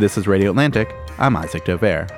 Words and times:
This 0.00 0.16
is 0.16 0.26
Radio 0.26 0.48
Atlantic. 0.48 0.96
I'm 1.18 1.36
Isaac 1.36 1.66
Dovere. 1.66 2.08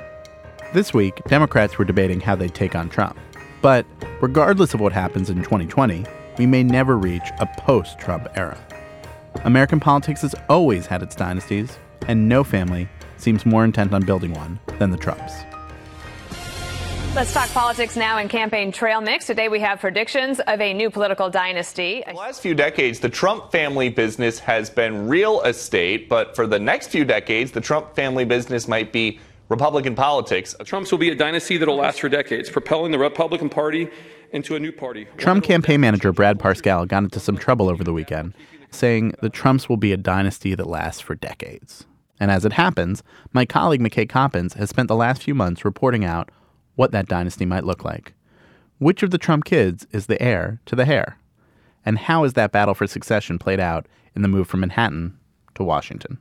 This 0.71 0.93
week, 0.93 1.21
Democrats 1.27 1.77
were 1.77 1.83
debating 1.83 2.21
how 2.21 2.33
they'd 2.33 2.55
take 2.55 2.75
on 2.75 2.87
Trump. 2.87 3.19
But 3.61 3.85
regardless 4.21 4.73
of 4.73 4.79
what 4.79 4.93
happens 4.93 5.29
in 5.29 5.43
2020, 5.43 6.05
we 6.37 6.45
may 6.45 6.63
never 6.63 6.97
reach 6.97 7.29
a 7.41 7.45
post 7.57 7.99
Trump 7.99 8.29
era. 8.35 8.57
American 9.43 9.81
politics 9.81 10.21
has 10.21 10.33
always 10.47 10.85
had 10.85 11.03
its 11.03 11.13
dynasties, 11.13 11.77
and 12.07 12.29
no 12.29 12.45
family 12.45 12.87
seems 13.17 13.45
more 13.45 13.65
intent 13.65 13.93
on 13.93 14.05
building 14.05 14.31
one 14.31 14.61
than 14.79 14.89
the 14.89 14.97
Trumps. 14.97 15.33
Let's 17.15 17.31
talk 17.31 17.47
politics 17.49 17.95
now 17.95 18.17
in 18.17 18.27
campaign 18.27 18.71
trail 18.71 18.99
mix. 18.99 19.27
Today 19.27 19.47
we 19.47 19.59
have 19.59 19.79
predictions 19.79 20.39
of 20.39 20.59
a 20.59 20.73
new 20.73 20.89
political 20.89 21.29
dynasty. 21.29 22.03
the 22.07 22.13
last 22.13 22.41
few 22.41 22.55
decades, 22.55 23.01
the 23.01 23.09
Trump 23.09 23.51
family 23.51 23.89
business 23.89 24.39
has 24.39 24.71
been 24.71 25.07
real 25.07 25.43
estate, 25.43 26.09
but 26.09 26.35
for 26.35 26.47
the 26.47 26.57
next 26.57 26.87
few 26.87 27.05
decades, 27.05 27.51
the 27.51 27.61
Trump 27.61 27.95
family 27.95 28.25
business 28.25 28.67
might 28.67 28.91
be 28.91 29.19
Republican 29.49 29.93
politics. 29.93 30.55
Trumps 30.65 30.89
will 30.89 30.97
be 30.97 31.11
a 31.11 31.15
dynasty 31.15 31.55
that 31.57 31.67
will 31.67 31.75
last 31.75 32.01
for 32.01 32.09
decades, 32.09 32.49
propelling 32.49 32.91
the 32.91 32.97
Republican 32.97 33.47
Party 33.47 33.89
into 34.31 34.55
a 34.55 34.59
new 34.59 34.71
party. 34.71 35.05
Trump 35.17 35.43
campaign 35.43 35.81
manager 35.81 36.11
Brad 36.11 36.39
Parscale 36.39 36.87
got 36.87 37.03
into 37.03 37.19
some 37.19 37.37
trouble 37.37 37.69
over 37.69 37.83
the 37.83 37.93
weekend, 37.93 38.33
saying 38.71 39.13
the 39.21 39.29
Trumps 39.29 39.69
will 39.69 39.77
be 39.77 39.93
a 39.93 39.97
dynasty 39.97 40.55
that 40.55 40.65
lasts 40.65 41.01
for 41.01 41.13
decades. 41.13 41.85
And 42.19 42.31
as 42.31 42.43
it 42.43 42.53
happens, 42.53 43.03
my 43.33 43.45
colleague 43.45 43.81
McKay 43.81 44.09
Coppins 44.09 44.55
has 44.55 44.71
spent 44.71 44.87
the 44.87 44.95
last 44.95 45.21
few 45.21 45.35
months 45.35 45.63
reporting 45.63 46.03
out 46.03 46.31
what 46.75 46.91
that 46.91 47.07
dynasty 47.07 47.45
might 47.45 47.65
look 47.65 47.83
like. 47.83 48.13
Which 48.79 49.03
of 49.03 49.11
the 49.11 49.17
Trump 49.17 49.45
kids 49.45 49.87
is 49.91 50.07
the 50.07 50.21
heir 50.21 50.59
to 50.65 50.75
the 50.75 50.85
hair? 50.85 51.17
And 51.85 51.97
how 51.97 52.23
is 52.23 52.33
that 52.33 52.51
battle 52.51 52.73
for 52.73 52.87
succession 52.87 53.37
played 53.37 53.59
out 53.59 53.87
in 54.15 54.21
the 54.21 54.27
move 54.27 54.47
from 54.47 54.61
Manhattan 54.61 55.17
to 55.55 55.63
Washington? 55.63 56.17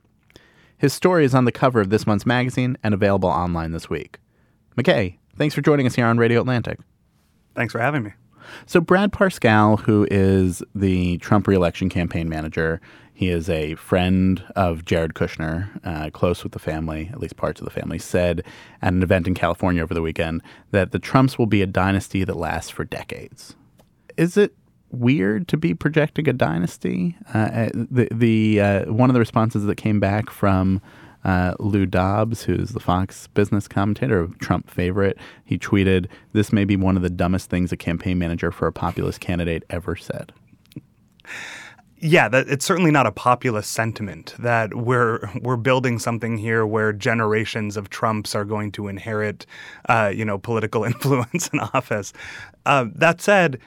His 0.77 0.92
story 0.92 1.25
is 1.25 1.34
on 1.34 1.45
the 1.45 1.53
cover 1.53 1.80
of 1.80 1.91
this 1.91 2.06
month's 2.06 2.27
magazine 2.27 2.77
and 2.83 2.92
available 2.92 3.28
online 3.28 3.73
this 3.73 3.89
week. 3.89 4.19
McKay, 4.77 5.19
thanks 5.36 5.55
for 5.55 5.61
joining 5.61 5.86
us 5.86 5.95
here 5.95 6.06
on 6.06 6.19
Radio 6.19 6.41
Atlantic. 6.41 6.80
Thanks 7.55 7.73
for 7.73 7.78
having 7.78 8.03
me. 8.03 8.12
So, 8.67 8.80
Brad 8.80 9.12
Parscale, 9.12 9.78
who 9.80 10.06
is 10.11 10.62
the 10.75 11.19
Trump 11.19 11.47
reelection 11.47 11.89
campaign 11.89 12.28
manager, 12.28 12.80
he 13.14 13.28
is 13.28 13.48
a 13.48 13.74
friend 13.77 14.42
of 14.56 14.84
Jared 14.84 15.14
Kushner, 15.14 15.68
uh, 15.84 16.10
close 16.10 16.42
with 16.42 16.52
the 16.52 16.58
family, 16.58 17.10
at 17.12 17.20
least 17.20 17.36
parts 17.36 17.60
of 17.60 17.64
the 17.64 17.70
family, 17.70 17.98
said 17.98 18.42
at 18.80 18.92
an 18.92 19.02
event 19.02 19.27
in 19.27 19.34
California 19.34 19.82
over 19.82 19.94
the 19.94 20.02
weekend 20.02 20.42
that 20.70 20.92
the 20.92 20.98
Trumps 20.98 21.38
will 21.38 21.46
be 21.46 21.62
a 21.62 21.66
dynasty 21.66 22.24
that 22.24 22.36
lasts 22.36 22.70
for 22.70 22.84
decades. 22.84 23.55
Is 24.16 24.36
it 24.36 24.55
weird 24.90 25.48
to 25.48 25.56
be 25.56 25.74
projecting 25.74 26.28
a 26.28 26.33
dynasty? 26.33 27.16
Uh, 27.33 27.68
the 27.74 28.08
the 28.10 28.60
uh, 28.60 28.92
one 28.92 29.10
of 29.10 29.14
the 29.14 29.20
responses 29.20 29.64
that 29.64 29.77
came 29.77 30.00
back 30.00 30.30
from 30.30 30.80
uh, 31.24 31.55
Lou 31.60 31.86
Dobbs, 31.86 32.42
who's 32.42 32.70
the 32.70 32.80
Fox 32.80 33.28
business 33.28 33.68
commentator, 33.68 34.28
Trump 34.38 34.70
favorite, 34.70 35.18
he 35.44 35.58
tweeted, 35.58 36.06
"This 36.33 36.52
may 36.52 36.64
be 36.64 36.77
one 36.77 36.96
of 36.96 37.02
the 37.02 37.11
dumbest 37.11 37.50
things 37.50 37.73
a 37.73 37.77
campaign 37.77 38.18
manager 38.18 38.50
for 38.50 38.67
a 38.67 38.73
populist 38.73 39.20
candidate 39.20 39.64
ever 39.70 39.96
said." 39.96 40.33
Yeah, 42.05 42.29
that, 42.30 42.48
it's 42.48 42.64
certainly 42.64 42.90
not 42.90 43.07
a 43.07 43.13
populist 43.13 43.70
sentiment 43.70 44.35
that 44.40 44.74
we're 44.74 45.20
we're 45.40 45.57
building 45.57 46.01
something 46.01 46.36
here 46.36 46.67
where 46.67 46.92
generations 46.92 47.77
of 47.77 47.90
Trumps 47.90 48.35
are 48.35 48.45
going 48.45 48.73
to 48.73 48.89
inherit, 48.89 49.46
uh, 49.89 50.12
you 50.12 50.24
know, 50.24 50.36
political 50.36 50.83
influence 50.92 51.46
in 51.48 51.61
office. 51.61 52.12
Uh, 52.67 52.86
that 52.96 53.20
said, 53.20 53.61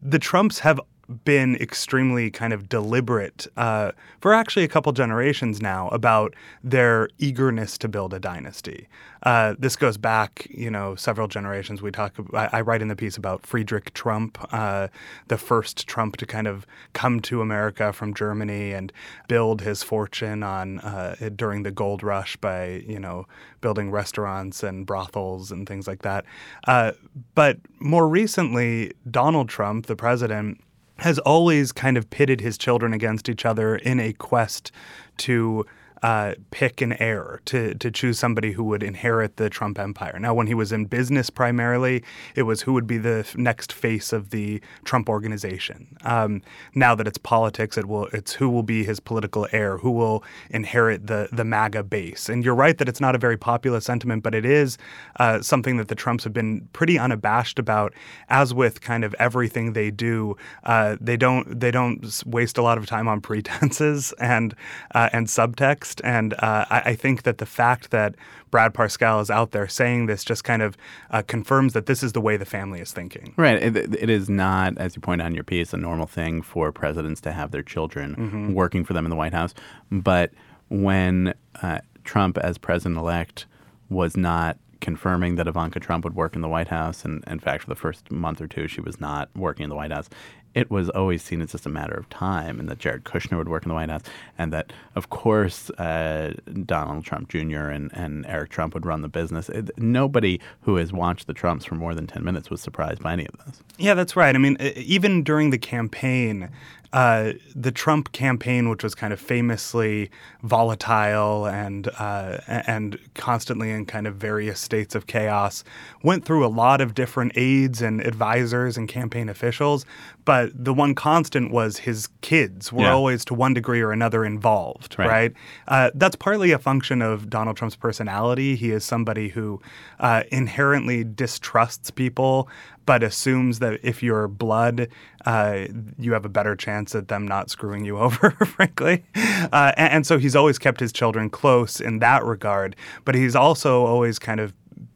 the 0.00 0.18
Trumps 0.18 0.60
have 0.60 0.80
been 1.24 1.56
extremely 1.56 2.30
kind 2.30 2.52
of 2.52 2.68
deliberate 2.68 3.46
uh, 3.56 3.92
for 4.20 4.32
actually 4.32 4.64
a 4.64 4.68
couple 4.68 4.92
generations 4.92 5.60
now 5.60 5.88
about 5.88 6.34
their 6.62 7.08
eagerness 7.18 7.78
to 7.78 7.88
build 7.88 8.14
a 8.14 8.20
dynasty. 8.20 8.88
Uh, 9.24 9.54
this 9.58 9.74
goes 9.74 9.96
back, 9.96 10.46
you 10.50 10.70
know, 10.70 10.94
several 10.94 11.28
generations. 11.28 11.80
We 11.80 11.90
talk. 11.90 12.14
I, 12.34 12.48
I 12.52 12.60
write 12.60 12.82
in 12.82 12.88
the 12.88 12.96
piece 12.96 13.16
about 13.16 13.46
Friedrich 13.46 13.94
Trump, 13.94 14.38
uh, 14.52 14.88
the 15.28 15.38
first 15.38 15.86
Trump 15.86 16.18
to 16.18 16.26
kind 16.26 16.46
of 16.46 16.66
come 16.92 17.20
to 17.20 17.40
America 17.40 17.92
from 17.92 18.12
Germany 18.12 18.72
and 18.72 18.92
build 19.26 19.62
his 19.62 19.82
fortune 19.82 20.42
on 20.42 20.78
uh, 20.80 21.30
during 21.34 21.62
the 21.62 21.70
gold 21.70 22.02
rush 22.02 22.36
by, 22.36 22.84
you 22.86 23.00
know, 23.00 23.26
building 23.62 23.90
restaurants 23.90 24.62
and 24.62 24.84
brothels 24.84 25.50
and 25.50 25.66
things 25.66 25.86
like 25.86 26.02
that. 26.02 26.26
Uh, 26.66 26.92
but 27.34 27.58
more 27.78 28.06
recently, 28.06 28.92
Donald 29.10 29.48
Trump, 29.48 29.86
the 29.86 29.96
president 29.96 30.60
has 30.98 31.18
always 31.20 31.72
kind 31.72 31.96
of 31.96 32.08
pitted 32.10 32.40
his 32.40 32.56
children 32.56 32.92
against 32.92 33.28
each 33.28 33.44
other 33.44 33.76
in 33.76 33.98
a 34.00 34.12
quest 34.12 34.70
to 35.18 35.66
uh, 36.04 36.34
pick 36.50 36.82
an 36.82 36.92
heir 37.00 37.40
to 37.46 37.72
to 37.76 37.90
choose 37.90 38.18
somebody 38.18 38.52
who 38.52 38.62
would 38.62 38.82
inherit 38.82 39.38
the 39.38 39.48
Trump 39.48 39.78
empire. 39.78 40.18
Now, 40.20 40.34
when 40.34 40.46
he 40.46 40.52
was 40.52 40.70
in 40.70 40.84
business 40.84 41.30
primarily, 41.30 42.04
it 42.34 42.42
was 42.42 42.60
who 42.60 42.74
would 42.74 42.86
be 42.86 42.98
the 42.98 43.26
next 43.36 43.72
face 43.72 44.12
of 44.12 44.28
the 44.28 44.60
Trump 44.84 45.08
organization. 45.08 45.96
Um, 46.02 46.42
now 46.74 46.94
that 46.94 47.08
it's 47.08 47.16
politics, 47.16 47.78
it 47.78 47.86
will 47.86 48.08
it's 48.08 48.34
who 48.34 48.50
will 48.50 48.62
be 48.62 48.84
his 48.84 49.00
political 49.00 49.48
heir, 49.50 49.78
who 49.78 49.90
will 49.92 50.22
inherit 50.50 51.06
the 51.06 51.30
the 51.32 51.42
MAGA 51.42 51.84
base. 51.84 52.28
And 52.28 52.44
you're 52.44 52.54
right 52.54 52.76
that 52.76 52.86
it's 52.86 53.00
not 53.00 53.14
a 53.14 53.18
very 53.18 53.38
popular 53.38 53.80
sentiment, 53.80 54.22
but 54.22 54.34
it 54.34 54.44
is 54.44 54.76
uh, 55.20 55.40
something 55.40 55.78
that 55.78 55.88
the 55.88 55.94
Trumps 55.94 56.22
have 56.24 56.34
been 56.34 56.68
pretty 56.74 56.98
unabashed 56.98 57.58
about. 57.58 57.94
As 58.28 58.52
with 58.52 58.82
kind 58.82 59.04
of 59.04 59.14
everything 59.18 59.72
they 59.72 59.90
do, 59.90 60.36
uh, 60.64 60.98
they 61.00 61.16
don't 61.16 61.60
they 61.60 61.70
don't 61.70 62.22
waste 62.26 62.58
a 62.58 62.62
lot 62.62 62.76
of 62.76 62.84
time 62.84 63.08
on 63.08 63.22
pretenses 63.22 64.12
and 64.20 64.54
uh, 64.94 65.08
and 65.14 65.28
subtext. 65.28 65.93
And 66.02 66.34
uh, 66.34 66.64
I, 66.70 66.82
I, 66.86 66.94
think 66.94 67.22
that 67.22 67.38
the 67.38 67.46
fact 67.46 67.90
that 67.90 68.14
Brad 68.50 68.74
Parscale 68.74 69.20
is 69.20 69.30
out 69.30 69.52
there 69.52 69.68
saying 69.68 70.06
this 70.06 70.24
just 70.24 70.44
kind 70.44 70.62
of 70.62 70.76
uh, 71.10 71.22
confirms 71.26 71.72
that 71.72 71.86
this 71.86 72.02
is 72.02 72.12
the 72.12 72.20
way 72.20 72.36
the 72.36 72.44
family 72.44 72.80
is 72.80 72.92
thinking. 72.92 73.34
Right. 73.36 73.62
It, 73.62 73.76
it 73.76 74.10
is 74.10 74.28
not, 74.28 74.76
as 74.78 74.96
you 74.96 75.02
point 75.02 75.22
out 75.22 75.28
in 75.28 75.34
your 75.34 75.44
piece, 75.44 75.72
a 75.72 75.76
normal 75.76 76.06
thing 76.06 76.42
for 76.42 76.72
presidents 76.72 77.20
to 77.22 77.32
have 77.32 77.50
their 77.50 77.62
children 77.62 78.16
mm-hmm. 78.16 78.52
working 78.52 78.84
for 78.84 78.92
them 78.92 79.04
in 79.06 79.10
the 79.10 79.16
White 79.16 79.32
House. 79.32 79.54
But 79.90 80.32
when 80.68 81.34
uh, 81.62 81.80
Trump, 82.04 82.38
as 82.38 82.58
president 82.58 82.98
elect, 82.98 83.46
was 83.90 84.16
not 84.16 84.58
confirming 84.80 85.36
that 85.36 85.48
Ivanka 85.48 85.80
Trump 85.80 86.04
would 86.04 86.14
work 86.14 86.34
in 86.36 86.42
the 86.42 86.48
White 86.48 86.68
House. 86.68 87.04
And 87.04 87.24
in 87.26 87.38
fact, 87.38 87.62
for 87.62 87.70
the 87.70 87.76
first 87.76 88.10
month 88.10 88.40
or 88.40 88.46
two, 88.46 88.68
she 88.68 88.82
was 88.82 89.00
not 89.00 89.30
working 89.34 89.64
in 89.64 89.70
the 89.70 89.76
White 89.76 89.92
House 89.92 90.10
it 90.54 90.70
was 90.70 90.88
always 90.90 91.22
seen 91.22 91.42
as 91.42 91.52
just 91.52 91.66
a 91.66 91.68
matter 91.68 91.94
of 91.94 92.08
time, 92.08 92.60
and 92.60 92.68
that 92.68 92.78
Jared 92.78 93.04
Kushner 93.04 93.36
would 93.36 93.48
work 93.48 93.64
in 93.64 93.68
the 93.68 93.74
White 93.74 93.90
House, 93.90 94.02
and 94.38 94.52
that, 94.52 94.72
of 94.94 95.10
course, 95.10 95.70
uh, 95.70 96.34
Donald 96.64 97.04
Trump 97.04 97.28
Jr. 97.28 97.68
and, 97.68 97.90
and 97.92 98.24
Eric 98.26 98.50
Trump 98.50 98.74
would 98.74 98.86
run 98.86 99.02
the 99.02 99.08
business. 99.08 99.48
It, 99.48 99.76
nobody 99.78 100.40
who 100.62 100.76
has 100.76 100.92
watched 100.92 101.26
the 101.26 101.34
Trumps 101.34 101.64
for 101.64 101.74
more 101.74 101.94
than 101.94 102.06
10 102.06 102.24
minutes 102.24 102.50
was 102.50 102.60
surprised 102.60 103.02
by 103.02 103.12
any 103.12 103.26
of 103.26 103.36
this. 103.44 103.62
Yeah, 103.78 103.94
that's 103.94 104.16
right. 104.16 104.34
I 104.34 104.38
mean, 104.38 104.56
even 104.76 105.24
during 105.24 105.50
the 105.50 105.58
campaign, 105.58 106.50
uh, 106.94 107.32
the 107.56 107.72
Trump 107.72 108.12
campaign, 108.12 108.68
which 108.68 108.84
was 108.84 108.94
kind 108.94 109.12
of 109.12 109.18
famously 109.18 110.12
volatile 110.44 111.44
and 111.44 111.88
uh, 111.98 112.38
and 112.46 112.96
constantly 113.14 113.72
in 113.72 113.84
kind 113.84 114.06
of 114.06 114.14
various 114.14 114.60
states 114.60 114.94
of 114.94 115.08
chaos, 115.08 115.64
went 116.04 116.24
through 116.24 116.46
a 116.46 116.48
lot 116.48 116.80
of 116.80 116.94
different 116.94 117.32
aides 117.34 117.82
and 117.82 118.00
advisors 118.00 118.76
and 118.76 118.88
campaign 118.88 119.28
officials. 119.28 119.84
But 120.24 120.43
the 120.52 120.74
one 120.74 120.94
constant 120.94 121.50
was 121.50 121.78
his 121.78 122.08
kids 122.20 122.72
were 122.72 122.82
yeah. 122.82 122.92
always, 122.92 123.24
to 123.26 123.34
one 123.34 123.54
degree 123.54 123.80
or 123.80 123.92
another, 123.92 124.24
involved. 124.24 124.96
Right. 124.98 125.08
right? 125.08 125.32
Uh, 125.68 125.90
that's 125.94 126.16
partly 126.16 126.52
a 126.52 126.58
function 126.58 127.02
of 127.02 127.30
Donald 127.30 127.56
Trump's 127.56 127.76
personality. 127.76 128.56
He 128.56 128.70
is 128.70 128.84
somebody 128.84 129.28
who 129.28 129.60
uh, 130.00 130.24
inherently 130.30 131.04
distrusts 131.04 131.90
people 131.90 132.48
but 132.86 133.02
assumes 133.02 133.58
that 133.60 133.80
if 133.82 134.02
you're 134.02 134.28
blood, 134.28 134.88
uh, 135.24 135.66
you 135.98 136.12
have 136.12 136.24
a 136.24 136.28
better 136.28 136.54
chance 136.54 136.94
at 136.94 137.08
them 137.08 137.26
not 137.26 137.50
screwing 137.50 137.84
you 137.84 137.98
over, 138.04 138.30
frankly. 138.30 139.04
Uh, 139.14 139.72
and, 139.76 139.92
and, 139.92 140.06
so 140.06 140.18
he's 140.18 140.36
always 140.36 140.58
kept 140.58 140.80
his 140.80 140.92
children 140.92 141.30
close 141.30 141.80
in 141.80 141.98
that 142.00 142.24
regard, 142.24 142.76
but 143.04 143.14
he's 143.14 143.34
also 143.34 143.84
always 143.84 144.18
kind 144.18 144.40
of 144.40 144.52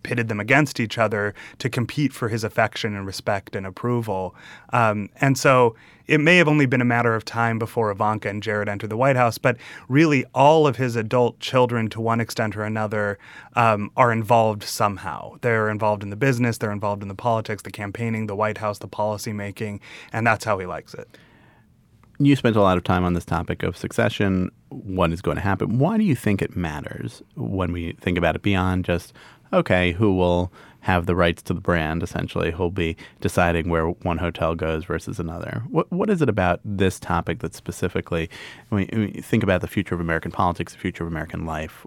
pitted 0.08 0.28
them 0.28 0.40
against 0.40 0.80
each 0.80 0.96
other 0.96 1.34
to 1.58 1.68
compete 1.68 2.14
for 2.14 2.30
his 2.30 2.42
affection 2.42 2.96
and 2.96 3.06
respect 3.06 3.54
and 3.54 3.66
approval. 3.66 4.34
Um, 4.72 5.10
and 5.20 5.36
so 5.36 5.76
it 6.06 6.18
may 6.18 6.38
have 6.38 6.48
only 6.48 6.64
been 6.64 6.80
a 6.80 6.86
matter 6.86 7.14
of 7.14 7.26
time 7.26 7.58
before 7.58 7.90
Ivanka 7.90 8.30
and 8.30 8.42
Jared 8.42 8.70
entered 8.70 8.88
the 8.88 8.96
White 8.96 9.16
House, 9.16 9.36
but 9.36 9.58
really 9.86 10.24
all 10.34 10.66
of 10.66 10.76
his 10.76 10.96
adult 10.96 11.40
children, 11.40 11.90
to 11.90 12.00
one 12.00 12.20
extent 12.20 12.56
or 12.56 12.64
another, 12.64 13.18
um, 13.54 13.90
are 13.98 14.10
involved 14.10 14.62
somehow. 14.62 15.36
They're 15.42 15.68
involved 15.68 16.02
in 16.02 16.08
the 16.08 16.16
business, 16.16 16.56
they're 16.56 16.72
involved 16.72 17.02
in 17.02 17.08
the 17.08 17.14
politics, 17.14 17.62
the 17.62 17.70
campaigning, 17.70 18.28
the 18.28 18.34
White 18.34 18.56
House, 18.56 18.78
the 18.78 18.88
policy 18.88 19.34
making, 19.34 19.80
and 20.10 20.26
that's 20.26 20.46
how 20.46 20.58
he 20.58 20.64
likes 20.64 20.94
it. 20.94 21.06
You 22.18 22.34
spent 22.34 22.56
a 22.56 22.62
lot 22.62 22.78
of 22.78 22.82
time 22.82 23.04
on 23.04 23.12
this 23.12 23.24
topic 23.24 23.62
of 23.62 23.76
succession. 23.76 24.50
What 24.70 25.12
is 25.12 25.22
going 25.22 25.36
to 25.36 25.42
happen? 25.42 25.78
Why 25.78 25.96
do 25.96 26.02
you 26.02 26.16
think 26.16 26.42
it 26.42 26.56
matters 26.56 27.22
when 27.36 27.70
we 27.70 27.92
think 28.00 28.18
about 28.18 28.34
it 28.34 28.42
beyond 28.42 28.86
just, 28.86 29.12
okay, 29.52 29.92
who 29.92 30.14
will 30.14 30.52
have 30.80 31.06
the 31.06 31.16
rights 31.16 31.42
to 31.42 31.54
the 31.54 31.60
brand, 31.60 32.02
essentially, 32.02 32.50
who'll 32.50 32.70
be 32.70 32.96
deciding 33.20 33.68
where 33.68 33.88
one 33.88 34.18
hotel 34.18 34.54
goes 34.54 34.84
versus 34.84 35.18
another. 35.18 35.62
What 35.68 35.90
what 35.92 36.08
is 36.10 36.22
it 36.22 36.28
about 36.28 36.60
this 36.64 37.00
topic 37.00 37.40
that 37.40 37.54
specifically, 37.54 38.30
when 38.68 38.88
you 38.92 39.22
think 39.22 39.42
about 39.42 39.60
the 39.60 39.68
future 39.68 39.94
of 39.94 40.00
American 40.00 40.30
politics, 40.30 40.72
the 40.72 40.78
future 40.78 41.04
of 41.04 41.08
American 41.08 41.44
life, 41.44 41.86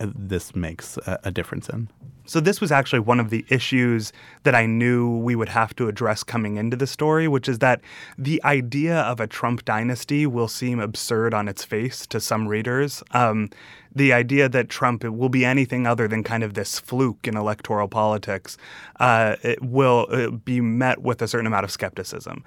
uh, 0.00 0.06
this 0.14 0.54
makes 0.54 0.96
a, 0.98 1.18
a 1.24 1.30
difference 1.30 1.68
in? 1.68 1.88
So 2.28 2.40
this 2.40 2.60
was 2.60 2.70
actually 2.70 3.00
one 3.00 3.20
of 3.20 3.30
the 3.30 3.46
issues 3.48 4.12
that 4.42 4.54
I 4.54 4.66
knew 4.66 5.16
we 5.16 5.34
would 5.34 5.48
have 5.48 5.74
to 5.76 5.88
address 5.88 6.22
coming 6.22 6.56
into 6.56 6.76
the 6.76 6.86
story, 6.86 7.26
which 7.26 7.48
is 7.48 7.58
that 7.60 7.80
the 8.18 8.42
idea 8.44 9.00
of 9.00 9.18
a 9.18 9.26
Trump 9.26 9.64
dynasty 9.64 10.26
will 10.26 10.46
seem 10.46 10.78
absurd 10.78 11.32
on 11.32 11.48
its 11.48 11.64
face 11.64 12.06
to 12.08 12.20
some 12.20 12.46
readers. 12.46 13.02
Um, 13.12 13.48
the 13.94 14.12
idea 14.12 14.48
that 14.50 14.68
Trump 14.68 15.04
will 15.04 15.30
be 15.30 15.44
anything 15.46 15.86
other 15.86 16.06
than 16.06 16.22
kind 16.22 16.44
of 16.44 16.52
this 16.52 16.78
fluke 16.78 17.26
in 17.26 17.34
electoral 17.34 17.88
politics 17.88 18.58
uh, 19.00 19.36
will 19.62 20.06
uh, 20.10 20.30
be 20.30 20.60
met 20.60 21.00
with 21.00 21.22
a 21.22 21.28
certain 21.28 21.46
amount 21.46 21.64
of 21.64 21.70
skepticism. 21.70 22.44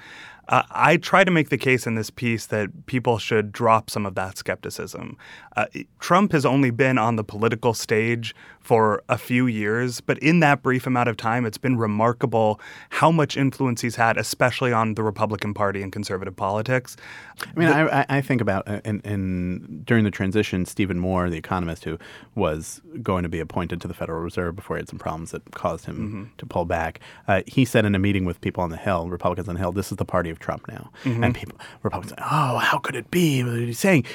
Uh, 0.48 0.63
I 0.72 0.98
try 0.98 1.24
to 1.24 1.31
make 1.31 1.50
the 1.50 1.57
case 1.57 1.88
in 1.88 1.95
this 1.95 2.10
piece 2.10 2.48
that 2.48 2.86
people 2.86 3.18
should 3.18 3.51
drop 3.51 3.89
some 3.89 4.06
of 4.06 4.16
that 4.16 4.38
skepticism. 4.38 5.18
Uh, 5.56 5.66
Trump 6.00 6.31
has 6.34 6.45
only 6.45 6.72
been 6.72 6.98
on 6.98 7.16
the 7.16 7.24
political 7.24 7.74
stage 7.74 8.36
for 8.62 9.04
a 9.10 9.18
few 9.18 9.48
years, 9.48 10.02
but 10.02 10.18
in 10.19 10.40
that 10.40 10.62
brief 10.62 10.86
amount 10.86 11.10
of 11.10 11.18
time, 11.18 11.46
it's 11.46 11.58
been 11.58 11.78
remarkable 11.78 12.60
how 12.90 13.12
much 13.12 13.36
influence 13.36 13.81
he's 13.81 13.96
had, 13.96 14.18
especially 14.18 14.72
on 14.72 14.94
the 14.94 15.04
Republican 15.04 15.54
Party 15.54 15.81
and 15.81 15.92
conservative 15.92 16.36
politics. 16.36 16.96
I 17.42 17.60
mean, 17.60 17.69
the, 17.69 17.75
I, 17.75 18.06
I, 18.18 18.22
think 18.22 18.40
about 18.40 18.68
uh, 18.68 18.80
in, 18.86 19.02
in, 19.02 19.81
during 19.84 20.04
the 20.04 20.12
transition, 20.12 20.66
Stephen 20.68 21.00
Moore, 21.00 21.30
the 21.30 21.38
economist 21.38 21.84
who 21.84 21.98
was 22.36 22.81
going 23.02 23.24
to 23.24 23.30
be 23.30 23.40
appointed 23.40 23.81
to 23.81 23.88
the 23.88 23.96
Federal 23.96 24.22
Reserve 24.22 24.56
before 24.56 24.78
he 24.78 24.81
had 24.81 24.90
some 24.90 25.00
problems 25.00 25.31
that 25.31 25.50
caused 25.52 25.86
him 25.86 25.96
mm-hmm. 25.96 26.24
to 26.38 26.46
pull 26.46 26.66
back, 26.66 27.00
uh, 27.28 27.42
he 27.48 27.66
said 27.66 27.84
in 27.84 27.96
a 27.96 28.00
meeting 28.00 28.25
with 28.25 28.40
people 28.42 28.63
on 28.63 28.69
the 28.69 28.78
Hill, 28.78 29.10
Republicans 29.10 29.50
on 29.50 29.56
the 29.56 29.60
Hill, 29.60 29.72
this 29.72 29.92
is 29.92 29.98
the 29.98 30.06
party 30.06 30.30
of 30.30 30.38
Trump 30.38 30.68
now. 30.68 30.92
Mm-hmm. 31.04 31.24
And 31.24 31.36
people, 31.36 31.58
Republicans, 31.81 32.13
oh, 32.19 32.58
how 32.60 32.78
could 32.78 32.96
it 32.96 33.10
be? 33.10 33.44
What 33.44 33.54
are 33.54 33.60
you 33.60 33.74
saying? 33.74 34.06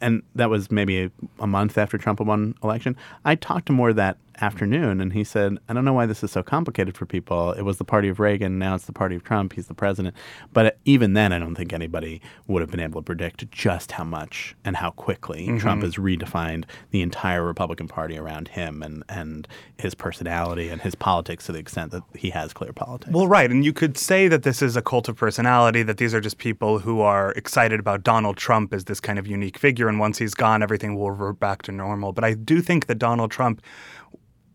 And 0.00 0.22
that 0.34 0.48
was 0.48 0.70
maybe 0.70 1.02
a, 1.04 1.10
a 1.38 1.46
month 1.46 1.76
after 1.76 1.98
Trump 1.98 2.20
won 2.20 2.54
election. 2.62 2.96
I 3.26 3.34
talked 3.34 3.66
to 3.66 3.72
Moore 3.72 3.89
that 3.94 4.16
afternoon, 4.40 5.00
and 5.00 5.12
he 5.12 5.24
said, 5.24 5.58
"I 5.68 5.72
don't 5.72 5.84
know 5.84 5.92
why 5.92 6.06
this 6.06 6.22
is 6.22 6.30
so 6.30 6.42
complicated 6.42 6.96
for 6.96 7.06
people. 7.06 7.52
It 7.52 7.62
was 7.62 7.78
the 7.78 7.84
party 7.84 8.08
of 8.08 8.20
Reagan, 8.20 8.58
now 8.58 8.74
it's 8.74 8.86
the 8.86 8.92
party 8.92 9.16
of 9.16 9.24
Trump. 9.24 9.54
He's 9.54 9.66
the 9.66 9.74
president." 9.74 10.14
But 10.52 10.78
even 10.84 11.14
then, 11.14 11.32
I 11.32 11.38
don't 11.38 11.54
think 11.54 11.72
anybody 11.72 12.20
would 12.46 12.60
have 12.60 12.70
been 12.70 12.80
able 12.80 13.00
to 13.00 13.04
predict 13.04 13.50
just 13.50 13.92
how 13.92 14.04
much 14.04 14.54
and 14.64 14.76
how 14.76 14.90
quickly 14.90 15.46
mm-hmm. 15.46 15.58
Trump 15.58 15.82
has 15.82 15.96
redefined 15.96 16.64
the 16.90 17.02
entire 17.02 17.44
Republican 17.44 17.88
Party 17.88 18.18
around 18.18 18.48
him 18.48 18.82
and 18.82 19.04
and 19.08 19.48
his 19.78 19.94
personality 19.94 20.68
and 20.68 20.82
his 20.82 20.94
politics 20.94 21.46
to 21.46 21.52
the 21.52 21.58
extent 21.58 21.92
that 21.92 22.02
he 22.14 22.30
has 22.30 22.52
clear 22.52 22.72
politics. 22.72 23.12
Well, 23.12 23.26
right, 23.26 23.50
and 23.50 23.64
you 23.64 23.72
could 23.72 23.96
say 23.96 24.28
that 24.28 24.42
this 24.42 24.62
is 24.62 24.76
a 24.76 24.82
cult 24.82 25.08
of 25.08 25.16
personality. 25.16 25.82
That 25.82 25.98
these 25.98 26.14
are 26.14 26.20
just 26.20 26.38
people 26.38 26.78
who 26.78 27.00
are 27.00 27.32
excited 27.32 27.80
about 27.80 28.02
Donald 28.02 28.36
Trump 28.36 28.72
as 28.72 28.84
this 28.84 29.00
kind 29.00 29.18
of 29.18 29.26
unique 29.26 29.58
figure, 29.58 29.88
and 29.88 29.98
once 29.98 30.18
he's 30.18 30.34
gone, 30.34 30.62
everything 30.62 30.96
will 30.96 31.10
revert 31.10 31.40
back 31.40 31.62
to 31.62 31.72
normal. 31.72 32.12
But 32.12 32.24
I 32.24 32.34
do 32.34 32.60
think 32.60 32.86
that 32.86 32.98
Donald 32.98 33.30
Trump 33.30 33.62